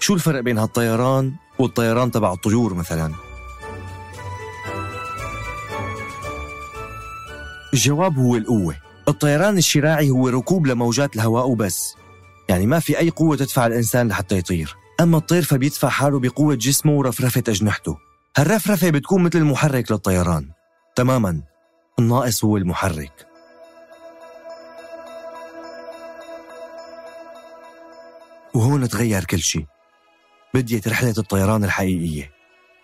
شو 0.00 0.14
الفرق 0.14 0.40
بين 0.40 0.58
هالطيران 0.58 1.32
والطيران 1.58 2.10
تبع 2.10 2.32
الطيور 2.32 2.74
مثلا؟ 2.74 3.12
الجواب 7.74 8.18
هو 8.18 8.36
القوة. 8.36 8.83
الطيران 9.08 9.58
الشراعي 9.58 10.10
هو 10.10 10.28
ركوب 10.28 10.66
لموجات 10.66 11.16
الهواء 11.16 11.48
وبس. 11.48 11.94
يعني 12.48 12.66
ما 12.66 12.78
في 12.80 12.98
أي 12.98 13.10
قوة 13.10 13.36
تدفع 13.36 13.66
الإنسان 13.66 14.08
لحتى 14.08 14.38
يطير. 14.38 14.76
أما 15.00 15.18
الطير 15.18 15.42
فبيدفع 15.42 15.88
حاله 15.88 16.20
بقوة 16.20 16.54
جسمه 16.54 16.92
ورفرفة 16.92 17.42
أجنحته. 17.48 17.96
هالرفرفة 18.36 18.90
بتكون 18.90 19.22
مثل 19.22 19.38
المحرك 19.38 19.92
للطيران. 19.92 20.50
تماما. 20.96 21.42
الناقص 21.98 22.44
هو 22.44 22.56
المحرك. 22.56 23.26
وهون 28.54 28.88
تغير 28.88 29.24
كل 29.24 29.38
شيء 29.38 29.66
بديت 30.54 30.88
رحلة 30.88 31.14
الطيران 31.18 31.64
الحقيقية. 31.64 32.30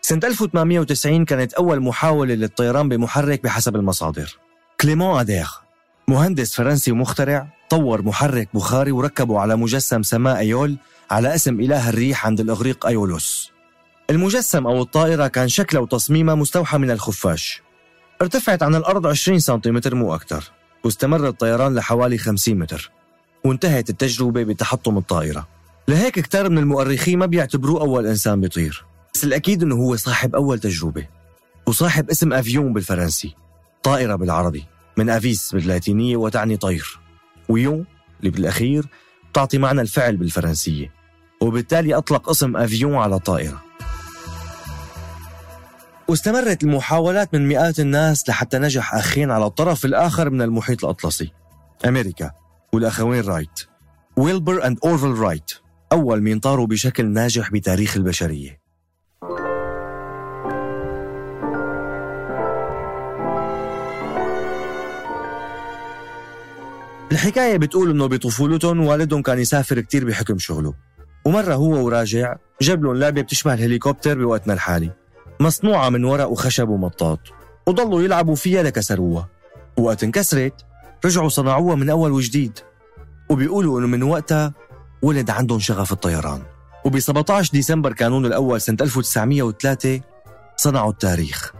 سنة 0.01 0.21
1890 0.25 1.25
كانت 1.25 1.53
أول 1.53 1.81
محاولة 1.81 2.35
للطيران 2.35 2.89
بمحرك 2.89 3.43
بحسب 3.43 3.77
المصادر. 3.77 4.39
كليمون 4.81 5.21
أدير. 5.21 5.47
مهندس 6.11 6.55
فرنسي 6.55 6.93
ومخترع 6.93 7.49
طور 7.69 8.03
محرك 8.03 8.49
بخاري 8.55 8.93
وركبه 8.93 9.39
على 9.39 9.57
مجسم 9.57 10.03
سماء 10.03 10.39
أيول 10.39 10.77
على 11.11 11.35
اسم 11.35 11.61
إله 11.61 11.89
الريح 11.89 12.27
عند 12.27 12.41
الإغريق 12.41 12.87
أيولوس. 12.87 13.53
المجسم 14.11 14.67
أو 14.67 14.83
الطائرة 14.83 15.27
كان 15.27 15.49
شكله 15.49 15.81
وتصميمها 15.81 16.35
مستوحى 16.35 16.79
من 16.79 16.91
الخفاش. 16.91 17.63
ارتفعت 18.23 18.63
عن 18.63 18.75
الأرض 18.75 19.07
20 19.07 19.39
سنتيمتر 19.39 19.95
مو 19.95 20.15
أكثر. 20.15 20.51
واستمر 20.85 21.29
الطيران 21.29 21.75
لحوالي 21.75 22.19
50 22.19 22.59
متر. 22.59 22.91
وانتهت 23.45 23.91
التجربة 23.91 24.43
بتحطم 24.43 24.99
الطائرة. 24.99 25.49
لهيك 25.89 26.21
كتار 26.21 26.49
من 26.49 26.59
المؤرخين 26.59 27.19
ما 27.19 27.27
بيعتبروه 27.27 27.81
أول 27.81 28.07
إنسان 28.07 28.41
بيطير. 28.41 28.85
بس 29.15 29.25
الأكيد 29.25 29.63
أنه 29.63 29.75
هو 29.75 29.97
صاحب 29.97 30.35
أول 30.35 30.59
تجربة. 30.59 31.07
وصاحب 31.67 32.11
اسم 32.11 32.33
أفيون 32.33 32.73
بالفرنسي. 32.73 33.35
طائرة 33.83 34.15
بالعربي. 34.15 34.65
من 35.01 35.11
أفيس 35.11 35.55
باللاتينية 35.55 36.17
وتعني 36.17 36.57
طير. 36.57 36.99
و 37.49 37.61
on 37.61 37.87
اللي 38.21 38.31
بالأخير 38.31 38.87
تعطي 39.35 39.59
معنى 39.59 39.81
الفعل 39.81 40.17
بالفرنسية. 40.17 40.93
وبالتالي 41.41 41.95
أطلق 41.95 42.29
اسم 42.29 42.57
avion 42.57 42.95
على 42.95 43.19
طائرة. 43.19 43.63
واستمرت 46.09 46.63
المحاولات 46.63 47.35
من 47.35 47.49
مئات 47.49 47.81
الناس 47.81 48.29
لحتى 48.29 48.59
نجح 48.59 48.95
أخين 48.95 49.31
على 49.31 49.47
الطرف 49.47 49.85
الآخر 49.85 50.31
من 50.31 50.43
المحيط 50.43 50.85
الأطلسي. 50.85 51.33
أمريكا 51.87 52.31
والأخوين 52.73 53.25
رايت. 53.25 53.61
ويلبر 54.17 54.67
and 54.67 54.79
أورفل 54.85 55.11
رايت. 55.11 55.53
أول 55.93 56.23
مين 56.23 56.39
طاروا 56.39 56.67
بشكل 56.67 57.07
ناجح 57.07 57.51
بتاريخ 57.51 57.97
البشرية. 57.97 58.60
الحكاية 67.13 67.57
بتقول 67.57 67.91
إنه 67.91 68.07
بطفولتهم 68.07 68.81
والدهم 68.81 69.23
كان 69.23 69.39
يسافر 69.39 69.81
كتير 69.81 70.05
بحكم 70.05 70.39
شغله. 70.39 70.75
ومرة 71.25 71.55
هو 71.55 71.85
وراجع 71.85 72.37
جاب 72.63 72.85
لهم 72.85 72.97
لعبة 72.97 73.23
بتشبه 73.23 73.55
الهليكوبتر 73.55 74.19
بوقتنا 74.19 74.55
الحالي. 74.55 74.91
مصنوعة 75.41 75.89
من 75.89 76.05
ورق 76.05 76.29
وخشب 76.29 76.69
ومطاط 76.69 77.21
وضلوا 77.67 78.03
يلعبوا 78.03 78.35
فيها 78.35 78.63
لكسروها. 78.63 79.29
وقت 79.77 80.05
انكسرت 80.05 80.55
رجعوا 81.05 81.29
صنعوها 81.29 81.75
من 81.77 81.91
أول 81.91 82.11
وجديد. 82.13 82.59
وبيقولوا 83.31 83.81
إنه 83.81 83.87
من 83.87 84.03
وقتها 84.03 84.53
ولد 85.03 85.31
عندهم 85.31 85.59
شغف 85.59 85.93
الطيران. 85.93 86.43
وب 86.85 86.99
17 86.99 87.53
ديسمبر 87.53 87.93
كانون 87.93 88.27
الأول 88.27 88.61
سنة 88.61 88.77
1903 88.81 90.01
صنعوا 90.57 90.91
التاريخ. 90.91 91.53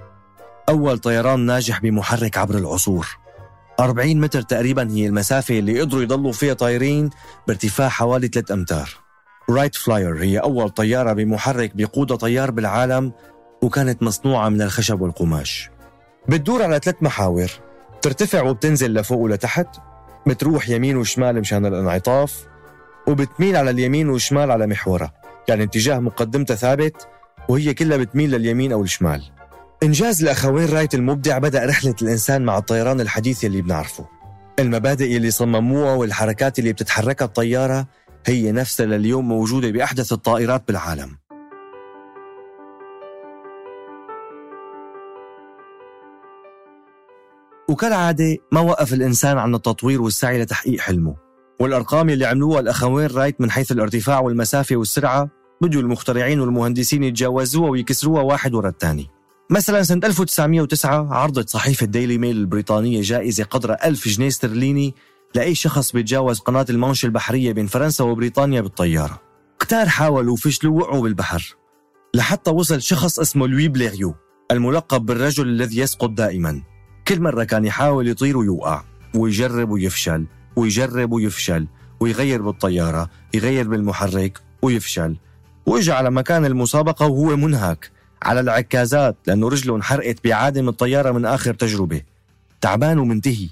أول 0.69 0.99
طيران 0.99 1.41
ناجح 1.41 1.81
بمحرك 1.81 2.39
عبر 2.39 2.59
العصور. 2.59 3.20
40 3.81 4.21
متر 4.21 4.43
تقريبا 4.43 4.91
هي 4.91 5.07
المسافة 5.07 5.59
اللي 5.59 5.81
قدروا 5.81 6.03
يضلوا 6.03 6.33
فيها 6.33 6.55
طايرين 6.55 7.11
بارتفاع 7.49 7.89
حوالي 7.89 8.29
3 8.29 8.55
أمتار. 8.55 8.91
Wright 9.51 9.75
Flyer 9.75 10.23
هي 10.23 10.39
أول 10.39 10.71
طيارة 10.71 11.13
بمحرك 11.13 11.77
بيقودها 11.77 12.17
طيار 12.17 12.51
بالعالم 12.51 13.13
وكانت 13.63 14.03
مصنوعة 14.03 14.49
من 14.49 14.63
الخشب 14.63 15.01
والقماش. 15.01 15.71
بتدور 16.29 16.63
على 16.63 16.79
ثلاث 16.79 16.97
محاور. 17.03 17.51
بترتفع 17.99 18.43
وبتنزل 18.43 18.95
لفوق 18.95 19.19
ولتحت. 19.19 19.67
بتروح 20.27 20.69
يمين 20.69 20.97
وشمال 20.97 21.41
مشان 21.41 21.67
الانعطاف. 21.67 22.47
وبتميل 23.09 23.57
على 23.57 23.71
اليمين 23.71 24.09
والشمال 24.09 24.51
على 24.51 24.67
محورها. 24.67 25.13
يعني 25.49 25.63
اتجاه 25.63 25.99
مقدمتها 25.99 26.55
ثابت 26.55 27.09
وهي 27.49 27.75
كلها 27.75 27.97
بتميل 27.97 28.31
لليمين 28.31 28.73
أو 28.73 28.83
الشمال. 28.83 29.23
إنجاز 29.83 30.23
الأخوين 30.23 30.69
رايت 30.69 30.95
المبدع 30.95 31.39
بدأ 31.39 31.67
رحلة 31.67 31.95
الإنسان 32.03 32.45
مع 32.45 32.59
الطيران 32.59 33.01
الحديث 33.01 33.45
اللي 33.45 33.63
بنعرفه. 33.63 34.09
المبادئ 34.59 35.17
اللي 35.17 35.31
صمموها 35.31 35.95
والحركات 35.95 36.59
اللي 36.59 36.73
بتتحركها 36.73 37.25
الطيارة 37.25 37.87
هي 38.27 38.53
نفسها 38.53 38.87
لليوم 38.87 39.29
موجودة 39.29 39.71
بأحدث 39.71 40.13
الطائرات 40.13 40.69
بالعالم. 40.69 41.17
وكالعادة 47.69 48.37
ما 48.53 48.61
وقف 48.61 48.93
الإنسان 48.93 49.39
عن 49.39 49.55
التطوير 49.55 50.03
والسعي 50.03 50.43
لتحقيق 50.43 50.81
حلمه. 50.81 51.17
والأرقام 51.61 52.11
اللي 52.11 52.27
عملوها 52.27 52.61
الأخوين 52.61 53.07
رايت 53.07 53.41
من 53.41 53.51
حيث 53.51 53.73
الارتفاع 53.73 54.21
والمسافة 54.21 54.77
والسرعة 54.77 55.29
بدوا 55.61 55.81
المخترعين 55.83 56.41
والمهندسين 56.41 57.03
يتجاوزوها 57.03 57.71
ويكسروها 57.71 58.23
واحد 58.23 58.55
ورا 58.55 58.69
الثاني. 58.69 59.20
مثلا 59.51 59.83
سنة 59.83 60.01
1909 60.05 61.15
عرضت 61.15 61.49
صحيفة 61.49 61.87
ديلي 61.87 62.19
ميل 62.19 62.37
البريطانية 62.37 63.03
جائزة 63.03 63.45
قدرها 63.45 63.89
ألف 63.89 64.09
جنيه 64.09 64.29
استرليني 64.29 64.95
لأي 65.35 65.55
شخص 65.55 65.93
بيتجاوز 65.93 66.39
قناة 66.39 66.67
المانش 66.71 67.05
البحرية 67.05 67.53
بين 67.53 67.67
فرنسا 67.67 68.05
وبريطانيا 68.05 68.61
بالطيارة. 68.61 69.21
كتار 69.61 69.89
حاولوا 69.89 70.33
وفشلوا 70.33 70.81
وقعوا 70.81 71.03
بالبحر. 71.03 71.57
لحتى 72.15 72.51
وصل 72.51 72.83
شخص 72.83 73.19
اسمه 73.19 73.47
لوي 73.47 73.69
بليغيو 73.69 74.15
الملقب 74.51 75.07
بالرجل 75.07 75.49
الذي 75.49 75.79
يسقط 75.79 76.11
دائما. 76.11 76.63
كل 77.09 77.21
مرة 77.21 77.45
كان 77.45 77.65
يحاول 77.65 78.09
يطير 78.09 78.39
ويوقع 78.39 78.85
ويجرب 79.15 79.71
ويفشل 79.71 80.27
ويجرب 80.57 81.13
ويفشل 81.13 81.67
ويغير 82.01 82.43
بالطيارة 82.43 83.11
يغير 83.35 83.69
بالمحرك 83.69 84.41
ويفشل. 84.63 85.17
وإجا 85.67 85.95
على 85.95 86.11
مكان 86.11 86.45
المسابقة 86.45 87.07
وهو 87.07 87.37
منهك. 87.37 88.00
على 88.23 88.41
العكازات 88.41 89.17
لأنه 89.27 89.49
رجله 89.49 89.77
انحرقت 89.77 90.25
بعادم 90.25 90.69
الطيارة 90.69 91.13
من 91.13 91.25
آخر 91.25 91.55
تجربة. 91.55 92.03
تعبان 92.61 92.99
ومنتهي. 92.99 93.49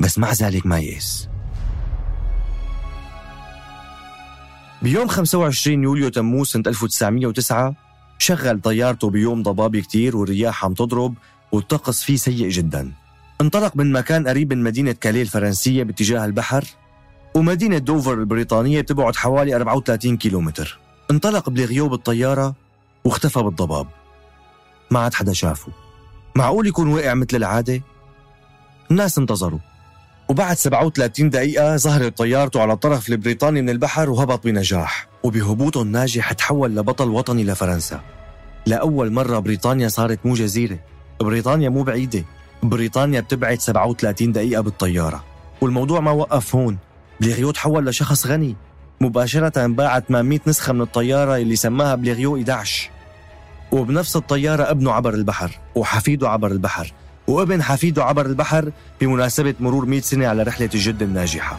بس 0.00 0.18
مع 0.18 0.32
ذلك 0.32 0.66
ما 0.66 0.78
يئس 0.78 1.28
بيوم 4.82 5.08
25 5.08 5.82
يوليو 5.82 6.08
تموز 6.08 6.48
سنة 6.48 6.62
1909 6.66 7.74
شغل 8.18 8.60
طيارته 8.60 9.10
بيوم 9.10 9.42
ضبابي 9.42 9.80
كتير 9.80 10.16
والرياح 10.16 10.64
عم 10.64 10.74
تضرب 10.74 11.14
والطقس 11.52 12.02
فيه 12.02 12.16
سيء 12.16 12.48
جدا. 12.48 12.92
انطلق 13.40 13.76
من 13.76 13.92
مكان 13.92 14.28
قريب 14.28 14.52
من 14.52 14.62
مدينة 14.62 14.92
كاليه 14.92 15.22
الفرنسية 15.22 15.82
باتجاه 15.82 16.24
البحر 16.24 16.64
ومدينة 17.34 17.78
دوفر 17.78 18.14
البريطانية 18.14 18.80
بتبعد 18.80 19.16
حوالي 19.16 19.56
34 19.56 20.16
كيلومتر. 20.16 20.78
انطلق 21.10 21.50
بليغيو 21.50 21.88
بالطيارة 21.88 22.54
واختفى 23.04 23.42
بالضباب. 23.42 23.86
ما 24.90 25.00
عاد 25.00 25.14
حدا 25.14 25.32
شافه. 25.32 25.72
معقول 26.36 26.66
يكون 26.66 26.94
وقع 26.94 27.14
مثل 27.14 27.36
العادة؟ 27.36 27.82
الناس 28.90 29.18
انتظروا. 29.18 29.58
وبعد 30.28 30.56
37 30.56 31.30
دقيقة 31.30 31.76
ظهرت 31.76 32.18
طيارته 32.18 32.60
على 32.60 32.72
الطرف 32.72 33.08
البريطاني 33.08 33.62
من 33.62 33.70
البحر 33.70 34.10
وهبط 34.10 34.44
بنجاح. 34.44 35.08
وبهبوطه 35.22 35.82
الناجح 35.82 36.32
تحول 36.32 36.76
لبطل 36.76 37.08
وطني 37.08 37.44
لفرنسا. 37.44 38.00
لأول 38.66 39.12
مرة 39.12 39.38
بريطانيا 39.38 39.88
صارت 39.88 40.26
مو 40.26 40.34
جزيرة. 40.34 40.78
بريطانيا 41.20 41.68
مو 41.68 41.82
بعيدة. 41.82 42.24
بريطانيا 42.62 43.20
بتبعد 43.20 43.60
37 43.60 44.32
دقيقة 44.32 44.60
بالطيارة. 44.60 45.24
والموضوع 45.60 46.00
ما 46.00 46.10
وقف 46.10 46.54
هون. 46.54 46.78
بليغيو 47.20 47.50
تحول 47.50 47.86
لشخص 47.86 48.26
غني. 48.26 48.56
مباشرة 49.02 49.66
باع 49.66 50.00
800 50.00 50.40
نسخة 50.46 50.72
من 50.72 50.80
الطيارة 50.80 51.36
اللي 51.36 51.56
سماها 51.56 51.94
بليغيو 51.94 52.36
11 52.36 52.90
وبنفس 53.72 54.16
الطيارة 54.16 54.70
ابنه 54.70 54.92
عبر 54.92 55.14
البحر 55.14 55.58
وحفيده 55.74 56.28
عبر 56.28 56.50
البحر 56.50 56.92
وابن 57.28 57.62
حفيده 57.62 58.04
عبر 58.04 58.26
البحر 58.26 58.72
بمناسبة 59.00 59.54
مرور 59.60 59.86
100 59.86 60.00
سنة 60.00 60.26
على 60.26 60.42
رحلة 60.42 60.70
الجد 60.74 61.02
الناجحة. 61.02 61.58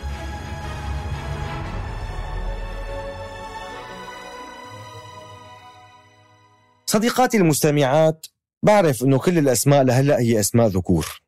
صديقاتي 6.86 7.38
المستمعات 7.38 8.26
بعرف 8.64 9.04
إنه 9.04 9.20
كل 9.20 9.38
الأسماء 9.38 9.84
لهلأ 9.84 10.20
هي 10.20 10.40
أسماء 10.40 10.68
ذكور. 10.68 11.22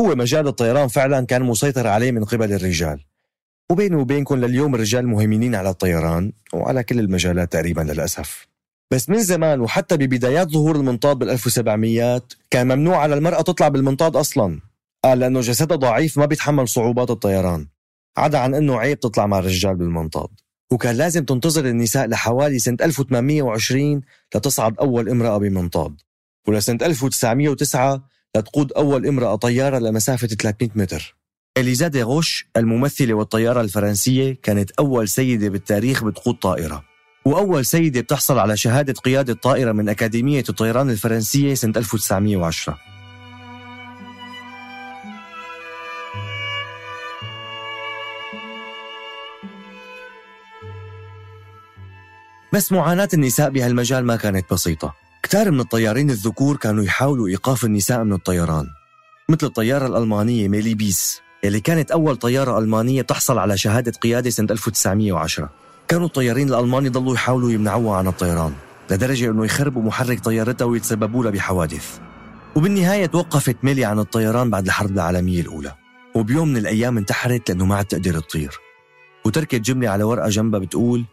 هو 0.00 0.14
مجال 0.14 0.48
الطيران 0.48 0.88
فعلا 0.88 1.26
كان 1.26 1.42
مسيطر 1.42 1.86
عليه 1.86 2.12
من 2.12 2.24
قبل 2.24 2.52
الرجال. 2.52 3.07
وبيني 3.72 3.96
وبينكم 3.96 4.34
لليوم 4.34 4.74
الرجال 4.74 5.06
مهيمنين 5.06 5.54
على 5.54 5.70
الطيران 5.70 6.32
وعلى 6.52 6.82
كل 6.82 6.98
المجالات 6.98 7.52
تقريبا 7.52 7.80
للأسف. 7.80 8.46
بس 8.90 9.08
من 9.08 9.22
زمان 9.22 9.60
وحتى 9.60 9.96
ببدايات 9.96 10.48
ظهور 10.50 10.76
المنطاد 10.76 11.18
بال 11.18 11.30
1700 11.30 12.22
كان 12.50 12.66
ممنوع 12.66 12.96
على 12.96 13.14
المرأة 13.14 13.42
تطلع 13.42 13.68
بالمنطاد 13.68 14.16
أصلا 14.16 14.60
قال 15.04 15.18
لأنه 15.18 15.40
جسدها 15.40 15.76
ضعيف 15.76 16.18
ما 16.18 16.26
بيتحمل 16.26 16.68
صعوبات 16.68 17.10
الطيران. 17.10 17.66
عدا 18.16 18.38
عن 18.38 18.54
أنه 18.54 18.78
عيب 18.78 19.00
تطلع 19.00 19.26
مع 19.26 19.38
الرجال 19.38 19.76
بالمنطاد. 19.76 20.28
وكان 20.72 20.96
لازم 20.96 21.24
تنتظر 21.24 21.64
النساء 21.68 22.06
لحوالي 22.06 22.58
سنة 22.58 22.76
1820 22.80 24.00
لتصعد 24.34 24.78
أول 24.78 25.08
امرأة 25.08 25.38
بمنطاد. 25.38 26.00
ولسنة 26.48 26.78
1909 26.82 28.04
لتقود 28.36 28.72
أول 28.72 29.06
امرأة 29.06 29.36
طيارة 29.36 29.78
لمسافة 29.78 30.26
300 30.26 30.70
متر. 30.74 31.17
إليزا 31.60 31.88
دي 31.88 32.02
غوش 32.02 32.46
الممثلة 32.56 33.14
والطيارة 33.14 33.60
الفرنسية 33.60 34.36
كانت 34.42 34.70
أول 34.70 35.08
سيدة 35.08 35.48
بالتاريخ 35.48 36.04
بتقود 36.04 36.34
طائرة. 36.34 36.84
وأول 37.24 37.66
سيدة 37.66 38.00
بتحصل 38.00 38.38
على 38.38 38.56
شهادة 38.56 38.92
قيادة 38.92 39.34
طائرة 39.34 39.72
من 39.72 39.88
أكاديمية 39.88 40.44
الطيران 40.48 40.90
الفرنسية 40.90 41.54
سنة 41.54 41.72
1910 41.76 42.78
بس 52.52 52.72
معاناة 52.72 53.08
النساء 53.14 53.50
بهالمجال 53.50 54.06
ما 54.06 54.16
كانت 54.16 54.52
بسيطة. 54.52 54.94
كتار 55.22 55.50
من 55.50 55.60
الطيارين 55.60 56.10
الذكور 56.10 56.56
كانوا 56.56 56.84
يحاولوا 56.84 57.28
إيقاف 57.28 57.64
النساء 57.64 58.04
من 58.04 58.12
الطيران 58.12 58.66
مثل 59.28 59.46
الطيارة 59.46 59.86
الألمانية 59.86 60.48
ميلي 60.48 60.74
بيس 60.74 61.20
يلي 61.44 61.60
كانت 61.60 61.90
أول 61.90 62.16
طيارة 62.16 62.58
ألمانية 62.58 63.02
تحصل 63.02 63.38
على 63.38 63.56
شهادة 63.56 63.92
قيادة 63.92 64.30
سنة 64.30 64.48
1910 64.50 65.50
كانوا 65.88 66.06
الطيارين 66.06 66.48
الألمان 66.48 66.86
يضلوا 66.86 67.14
يحاولوا 67.14 67.50
يمنعوها 67.50 67.98
عن 67.98 68.06
الطيران 68.06 68.52
لدرجة 68.90 69.30
أنه 69.30 69.44
يخربوا 69.44 69.82
محرك 69.82 70.20
طيارتها 70.20 70.64
ويتسببوا 70.64 71.22
لها 71.22 71.30
بحوادث. 71.30 71.98
وبالنهاية 72.56 73.06
توقفت 73.06 73.56
ميلي 73.62 73.84
عن 73.84 73.98
الطيران 73.98 74.50
بعد 74.50 74.66
الحرب 74.66 74.90
العالمية 74.90 75.40
الأولى. 75.40 75.74
وبيوم 76.14 76.48
من 76.48 76.56
الأيام 76.56 76.98
انتحرت 76.98 77.50
لأنه 77.50 77.64
ما 77.66 77.76
عاد 77.76 77.84
تقدر 77.84 78.20
تطير. 78.20 78.58
وتركت 79.24 79.54
جملة 79.54 79.88
على 79.88 80.04
ورقة 80.04 80.28
جنبها 80.28 80.60
بتقول 80.60 81.04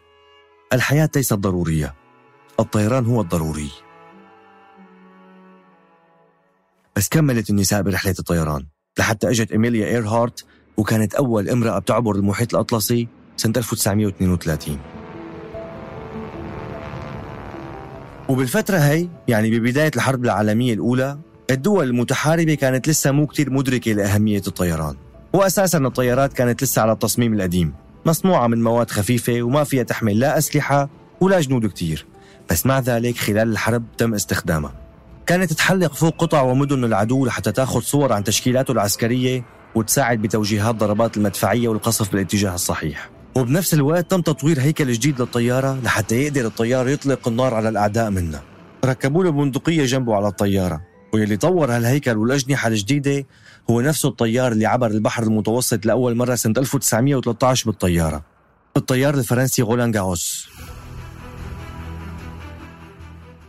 الحياة 0.73 1.09
ليست 1.15 1.33
ضرورية 1.33 1.95
الطيران 2.59 3.05
هو 3.05 3.21
الضروري. 3.21 3.69
بس 6.95 7.09
كملت 7.09 7.49
النساء 7.49 7.81
برحلة 7.81 8.15
الطيران. 8.19 8.65
لحتى 8.99 9.29
إجت 9.29 9.51
إيميليا 9.51 9.87
إيرهارت 9.87 10.45
وكانت 10.77 11.15
أول 11.15 11.49
امرأة 11.49 11.79
بتعبر 11.79 12.15
المحيط 12.15 12.53
الأطلسي 12.53 13.07
سنة 13.37 13.53
1932 13.57 14.79
وبالفترة 18.29 18.77
هي 18.77 19.07
يعني 19.27 19.59
ببداية 19.59 19.91
الحرب 19.95 20.25
العالمية 20.25 20.73
الأولى 20.73 21.17
الدول 21.51 21.87
المتحاربة 21.87 22.53
كانت 22.53 22.89
لسه 22.89 23.11
مو 23.11 23.27
كتير 23.27 23.49
مدركة 23.49 23.91
لأهمية 23.91 24.41
الطيران. 24.47 24.95
وأساسا 25.33 25.77
الطيارات 25.77 26.33
كانت 26.33 26.63
لسه 26.63 26.81
على 26.81 26.91
التصميم 26.91 27.33
القديم. 27.33 27.73
مصنوعة 28.05 28.47
من 28.47 28.63
مواد 28.63 28.91
خفيفة 28.91 29.41
وما 29.41 29.63
فيها 29.63 29.83
تحمل 29.83 30.19
لا 30.19 30.37
أسلحة 30.37 30.89
ولا 31.21 31.39
جنود 31.39 31.65
كتير. 31.65 32.05
بس 32.49 32.65
مع 32.65 32.79
ذلك 32.79 33.17
خلال 33.17 33.51
الحرب 33.51 33.83
تم 33.97 34.13
استخدامها. 34.13 34.84
كانت 35.27 35.53
تحلق 35.53 35.93
فوق 35.93 36.15
قطع 36.17 36.41
ومدن 36.41 36.83
العدو 36.83 37.25
لحتى 37.25 37.51
تاخذ 37.51 37.81
صور 37.81 38.13
عن 38.13 38.23
تشكيلاته 38.23 38.71
العسكرية 38.71 39.45
وتساعد 39.75 40.21
بتوجيهات 40.21 40.75
ضربات 40.75 41.17
المدفعية 41.17 41.67
والقصف 41.67 42.11
بالاتجاه 42.11 42.55
الصحيح. 42.55 43.09
وبنفس 43.35 43.73
الوقت 43.73 44.11
تم 44.11 44.21
تطوير 44.21 44.61
هيكل 44.61 44.91
جديد 44.91 45.21
للطيارة 45.21 45.79
لحتى 45.83 46.15
يقدر 46.15 46.45
الطيار 46.45 46.87
يطلق 46.87 47.27
النار 47.27 47.53
على 47.53 47.69
الأعداء 47.69 48.09
منها. 48.09 48.43
ركبوا 48.85 49.23
له 49.23 49.31
بندقية 49.31 49.85
جنبه 49.85 50.15
على 50.15 50.27
الطيارة 50.27 50.81
واللي 51.13 51.37
طور 51.37 51.71
هالهيكل 51.75 52.17
والأجنحة 52.17 52.67
الجديدة 52.67 53.25
هو 53.69 53.81
نفسه 53.81 54.09
الطيار 54.09 54.51
اللي 54.51 54.65
عبر 54.65 54.87
البحر 54.87 55.23
المتوسط 55.23 55.85
لأول 55.85 56.15
مرة 56.15 56.35
سنة 56.35 56.53
1913 56.57 57.65
بالطيارة. 57.65 58.23
الطيار 58.77 59.13
الفرنسي 59.13 59.61
غولان 59.61 59.91
جاوس 59.91 60.49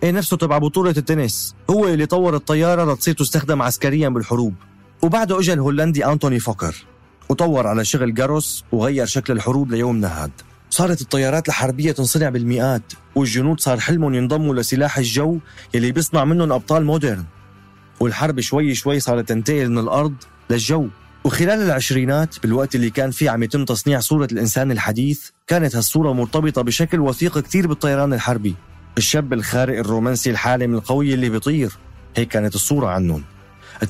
نفسه 0.05 0.37
تبع 0.37 0.59
بطولة 0.59 0.95
التنس. 0.97 1.55
هو 1.71 1.89
اللي 1.89 2.07
طور 2.07 2.37
الطيارة 2.37 2.93
لتصير 2.93 3.15
تستخدم 3.15 3.63
عسكريا 3.63 4.09
بالحروب. 4.09 4.55
وبعده 5.03 5.39
اجى 5.39 5.53
الهولندي 5.53 6.07
أنتوني 6.07 6.39
فوكر 6.39 6.87
وطور 7.29 7.67
على 7.67 7.85
شغل 7.85 8.15
جاروس 8.15 8.65
وغير 8.73 9.07
شكل 9.07 9.33
الحروب 9.33 9.71
ليومنا 9.71 10.25
هاد 10.25 10.31
صارت 10.71 11.01
الطيارات 11.01 11.49
الحربية 11.49 11.93
تنصنع 11.93 12.29
بالمئات 12.29 12.93
والجنود 13.15 13.61
صار 13.61 13.81
حلمهم 13.81 14.15
ينضموا 14.15 14.55
لسلاح 14.55 14.99
الجو 14.99 15.39
يلي 15.75 15.93
بيصنع 15.93 16.25
منهم 16.25 16.53
أبطال 16.53 16.85
مودرن. 16.85 17.25
والحرب 18.01 18.41
شوي 18.41 18.75
شوي 18.75 19.01
صارت 19.01 19.29
تنتقل 19.29 19.71
من 19.71 19.79
الأرض 19.79 20.15
للجو. 20.51 20.89
وخلال 21.25 21.63
العشرينات 21.63 22.41
بالوقت 22.43 22.75
اللي 22.75 22.91
كان 22.91 23.11
فيه 23.11 23.31
عم 23.31 23.43
يتم 23.43 23.65
تصنيع 23.65 24.01
صورة 24.01 24.29
الإنسان 24.33 24.71
الحديث 24.71 25.29
كانت 25.47 25.77
هالصورة 25.77 26.13
مرتبطة 26.13 26.63
بشكل 26.63 27.01
وثيق 27.01 27.39
كتير 27.39 27.67
بالطيران 27.67 28.13
الحربي. 28.13 28.55
الشاب 28.99 29.33
الخارق 29.33 29.79
الرومانسي 29.79 30.31
الحالم 30.31 30.75
القوي 30.75 31.15
اللي 31.15 31.29
بيطير. 31.29 31.73
هيك 32.17 32.29
كانت 32.29 32.55
الصورة 32.55 32.87
عنهم 32.87 33.23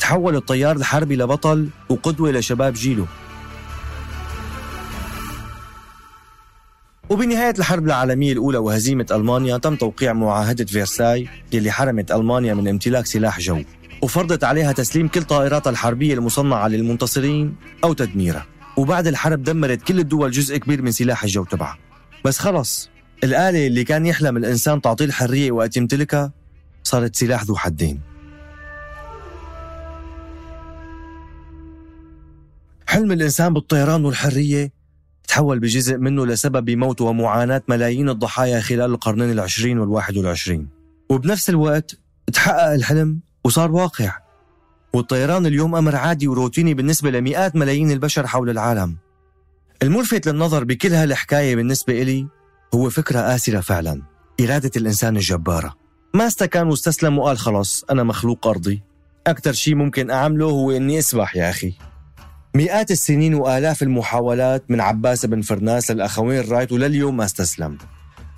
تحول 0.01 0.37
الطيار 0.37 0.77
الحربي 0.77 1.16
لبطل 1.16 1.69
وقدوة 1.88 2.31
لشباب 2.31 2.73
جيله. 2.73 3.07
وبنهاية 7.11 7.55
الحرب 7.59 7.87
العالمية 7.87 8.33
الأولى 8.33 8.59
وهزيمة 8.59 9.07
ألمانيا 9.11 9.57
تم 9.59 9.77
توقيع 9.77 10.12
معاهدة 10.12 10.64
فيرساي 10.64 11.29
يلي 11.53 11.71
حرمت 11.71 12.12
ألمانيا 12.12 12.55
من 12.55 12.69
امتلاك 12.69 13.07
سلاح 13.07 13.40
جو. 13.40 13.62
وفرضت 14.03 14.45
عليها 14.45 14.73
تسليم 14.73 15.09
كل 15.09 15.23
طائراتها 15.23 15.71
الحربية 15.71 16.14
المصنعة 16.14 16.69
للمنتصرين 16.69 17.57
أو 17.85 17.92
تدميرها. 17.92 18.47
وبعد 18.77 19.07
الحرب 19.07 19.42
دمرت 19.42 19.83
كل 19.83 19.99
الدول 19.99 20.31
جزء 20.31 20.57
كبير 20.57 20.83
من 20.83 20.90
سلاح 20.90 21.25
الجو 21.25 21.45
تبعها. 21.45 21.79
بس 22.25 22.38
خلص 22.38 22.90
الآلة 23.24 23.66
اللي 23.66 23.85
كان 23.85 24.07
يحلم 24.07 24.37
الإنسان 24.37 24.81
تعطيه 24.81 25.05
الحرية 25.05 25.52
وقت 25.52 25.76
يمتلكها 25.76 26.33
صارت 26.83 27.16
سلاح 27.16 27.44
ذو 27.44 27.57
حدين. 27.57 28.00
حلم 32.87 33.12
الإنسان 33.12 33.55
بالطيران 33.55 34.05
والحرية 34.05 34.72
تحول 35.29 35.59
بجزء 35.59 35.96
منه 35.96 36.26
لسبب 36.26 36.64
بموت 36.64 37.00
ومعاناة 37.00 37.62
ملايين 37.68 38.09
الضحايا 38.09 38.61
خلال 38.61 38.90
القرنين 38.90 39.31
العشرين 39.31 39.79
والواحد 39.79 40.16
والعشرين. 40.16 40.68
وبنفس 41.11 41.50
الوقت 41.50 41.98
تحقق 42.33 42.72
الحلم 42.72 43.20
وصار 43.44 43.72
واقع. 43.72 44.18
والطيران 44.92 45.46
اليوم 45.46 45.74
أمر 45.74 45.96
عادي 45.96 46.29
وروتيني 46.29 46.74
بالنسبة 46.74 47.11
لمئات 47.11 47.57
ملايين 47.57 47.90
البشر 47.90 48.26
حول 48.26 48.50
العالم. 48.50 48.96
الملفت 49.83 50.29
للنظر 50.29 50.64
بكل 50.64 50.92
هالحكاية 50.92 51.57
بالنسبة 51.57 52.02
إلي 52.02 52.26
هو 52.74 52.90
فكرة 52.90 53.18
آسرة 53.18 53.61
فعلا. 53.61 54.02
إرادة 54.40 54.70
الإنسان 54.76 55.16
الجبارة. 55.16 55.74
ما 56.14 56.26
استكان 56.26 56.66
واستسلم 56.66 57.18
وقال 57.18 57.38
خلص 57.38 57.85
أنا 57.90 58.02
مخلوق 58.02 58.46
أرضي. 58.46 58.83
أكثر 59.26 59.52
شيء 59.52 59.74
ممكن 59.74 60.11
أعمله 60.11 60.46
هو 60.46 60.70
إني 60.70 60.98
أسبح 60.98 61.37
يا 61.37 61.50
أخي. 61.50 61.74
مئات 62.55 62.90
السنين 62.90 63.35
وآلاف 63.35 63.83
المحاولات 63.83 64.70
من 64.70 64.81
عباس 64.81 65.26
بن 65.26 65.42
فرناس 65.42 65.90
للأخوين 65.90 66.50
رايت 66.50 66.72
ولليوم 66.72 67.16
ما 67.16 67.24
استسلم. 67.24 67.79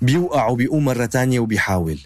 بيوقع 0.01 0.47
وبيقوم 0.47 0.85
مرة 0.85 1.05
تانية 1.05 1.39
وبيحاول 1.39 1.99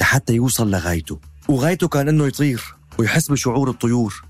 لحتى 0.00 0.34
يوصل 0.34 0.70
لغايته. 0.70 1.18
وغايته 1.48 1.88
كان 1.88 2.08
إنه 2.08 2.26
يطير 2.26 2.74
ويحس 2.98 3.30
بشعور 3.30 3.70
الطيور. 3.70 4.24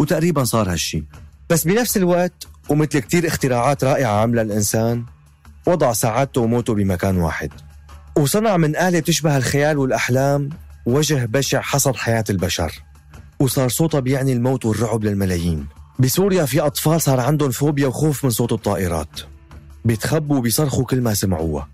وتقريبا 0.00 0.44
صار 0.44 0.72
هالشي. 0.72 1.04
بس 1.50 1.64
بنفس 1.64 1.96
الوقت 1.96 2.46
ومثل 2.68 2.98
كتير 2.98 3.26
اختراعات 3.26 3.84
رائعة 3.84 4.20
عملها 4.20 4.42
الإنسان 4.42 5.04
وضع 5.70 5.92
سعادته 5.92 6.40
وموته 6.40 6.74
بمكان 6.74 7.16
واحد. 7.16 7.50
وصنع 8.16 8.56
من 8.56 8.76
آلة 8.76 9.00
بتشبه 9.00 9.36
الخيال 9.36 9.78
والأحلام 9.78 10.48
وجه 10.86 11.26
بشع 11.26 11.60
حصد 11.60 11.96
حياة 11.96 12.24
البشر. 12.30 12.82
وصار 13.40 13.68
صوتها 13.68 14.00
بيعني 14.00 14.32
الموت 14.32 14.64
والرعب 14.64 15.04
للملايين. 15.04 15.66
بسوريا 15.98 16.44
في 16.44 16.60
أطفال 16.60 17.00
صار 17.00 17.20
عندهم 17.20 17.50
فوبيا 17.50 17.86
وخوف 17.86 18.24
من 18.24 18.30
صوت 18.30 18.52
الطائرات. 18.52 19.20
بيتخبوا 19.84 20.36
وبيصرخوا 20.36 20.84
كل 20.84 21.00
ما 21.00 21.14
سمعوها. 21.14 21.68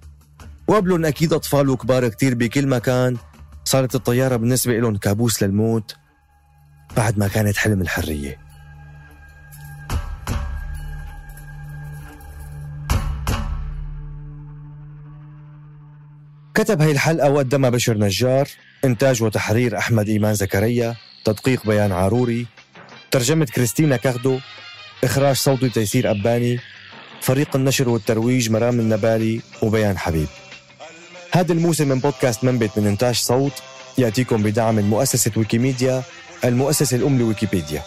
وقبلهم 0.69 1.05
أكيد 1.05 1.33
أطفال 1.33 1.69
وكبار 1.69 2.09
كتير 2.09 2.35
بكل 2.35 2.67
مكان. 2.67 3.17
صارت 3.65 3.95
الطيارة 3.95 4.37
بالنسبة 4.37 4.79
لهم 4.79 4.97
كابوس 4.97 5.43
للموت 5.43 5.97
بعد 6.97 7.19
ما 7.19 7.29
كانت 7.29 7.57
حلم 7.57 7.81
الحرية. 7.81 8.46
كتب 16.57 16.83
هاي 16.83 16.91
الحلقة 16.91 17.31
وقدمها 17.31 17.71
بشر 17.71 17.99
نجار 17.99 18.49
إنتاج 18.85 19.23
وتحرير 19.23 19.79
أحمد 19.79 20.09
إيمان 20.09 20.35
زكريا 20.35 20.95
تدقيق 21.25 21.67
بيان 21.67 21.93
عاروري 21.93 22.47
ترجمة 23.11 23.45
كريستينا 23.45 23.97
كاخدو 23.97 24.39
إخراج 25.05 25.37
صوتي 25.37 25.69
تيسير 25.69 26.11
أباني 26.11 26.61
فريق 27.21 27.57
النشر 27.57 27.89
والترويج 27.89 28.51
مرام 28.51 28.81
النبالي 28.81 29.41
وبيان 29.63 29.99
حبيب. 29.99 30.27
هذا 31.33 31.53
الموسم 31.53 31.89
من 31.89 31.99
بودكاست 31.99 32.45
منبت 32.45 32.79
من 32.79 32.87
إنتاج 32.87 33.15
صوت 33.15 33.53
يأتيكم 33.99 34.43
بدعم 34.43 34.75
من 34.75 34.85
مؤسسة 34.85 35.33
ويكيميديا 35.37 36.03
المؤسسة 36.45 36.97
الأم 36.97 37.19
لويكيبيديا. 37.19 37.83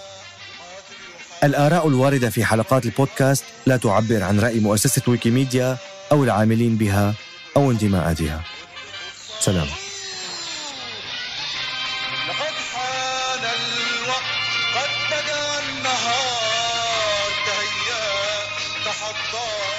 الآراء 1.44 1.88
الواردة 1.88 2.30
في 2.30 2.46
حلقات 2.46 2.86
البودكاست 2.86 3.44
لا 3.66 3.78
تعبر 3.78 4.24
عن 4.24 4.40
رأي 4.40 4.60
مؤسسة 4.60 5.02
ويكيميديا 5.08 5.78
أو 6.12 6.24
العاملين 6.24 6.76
بها 6.76 7.14
أو 7.58 7.72
انتماءاتها. 7.72 8.44
سلام. 9.40 9.68
لقد 12.30 12.56
حان 12.74 13.44
الوقت 13.46 14.40
قد 14.76 14.90
بدأ 15.12 15.60
النهار 15.60 17.32
تهيأ 17.46 18.04
تحضر. 18.86 19.79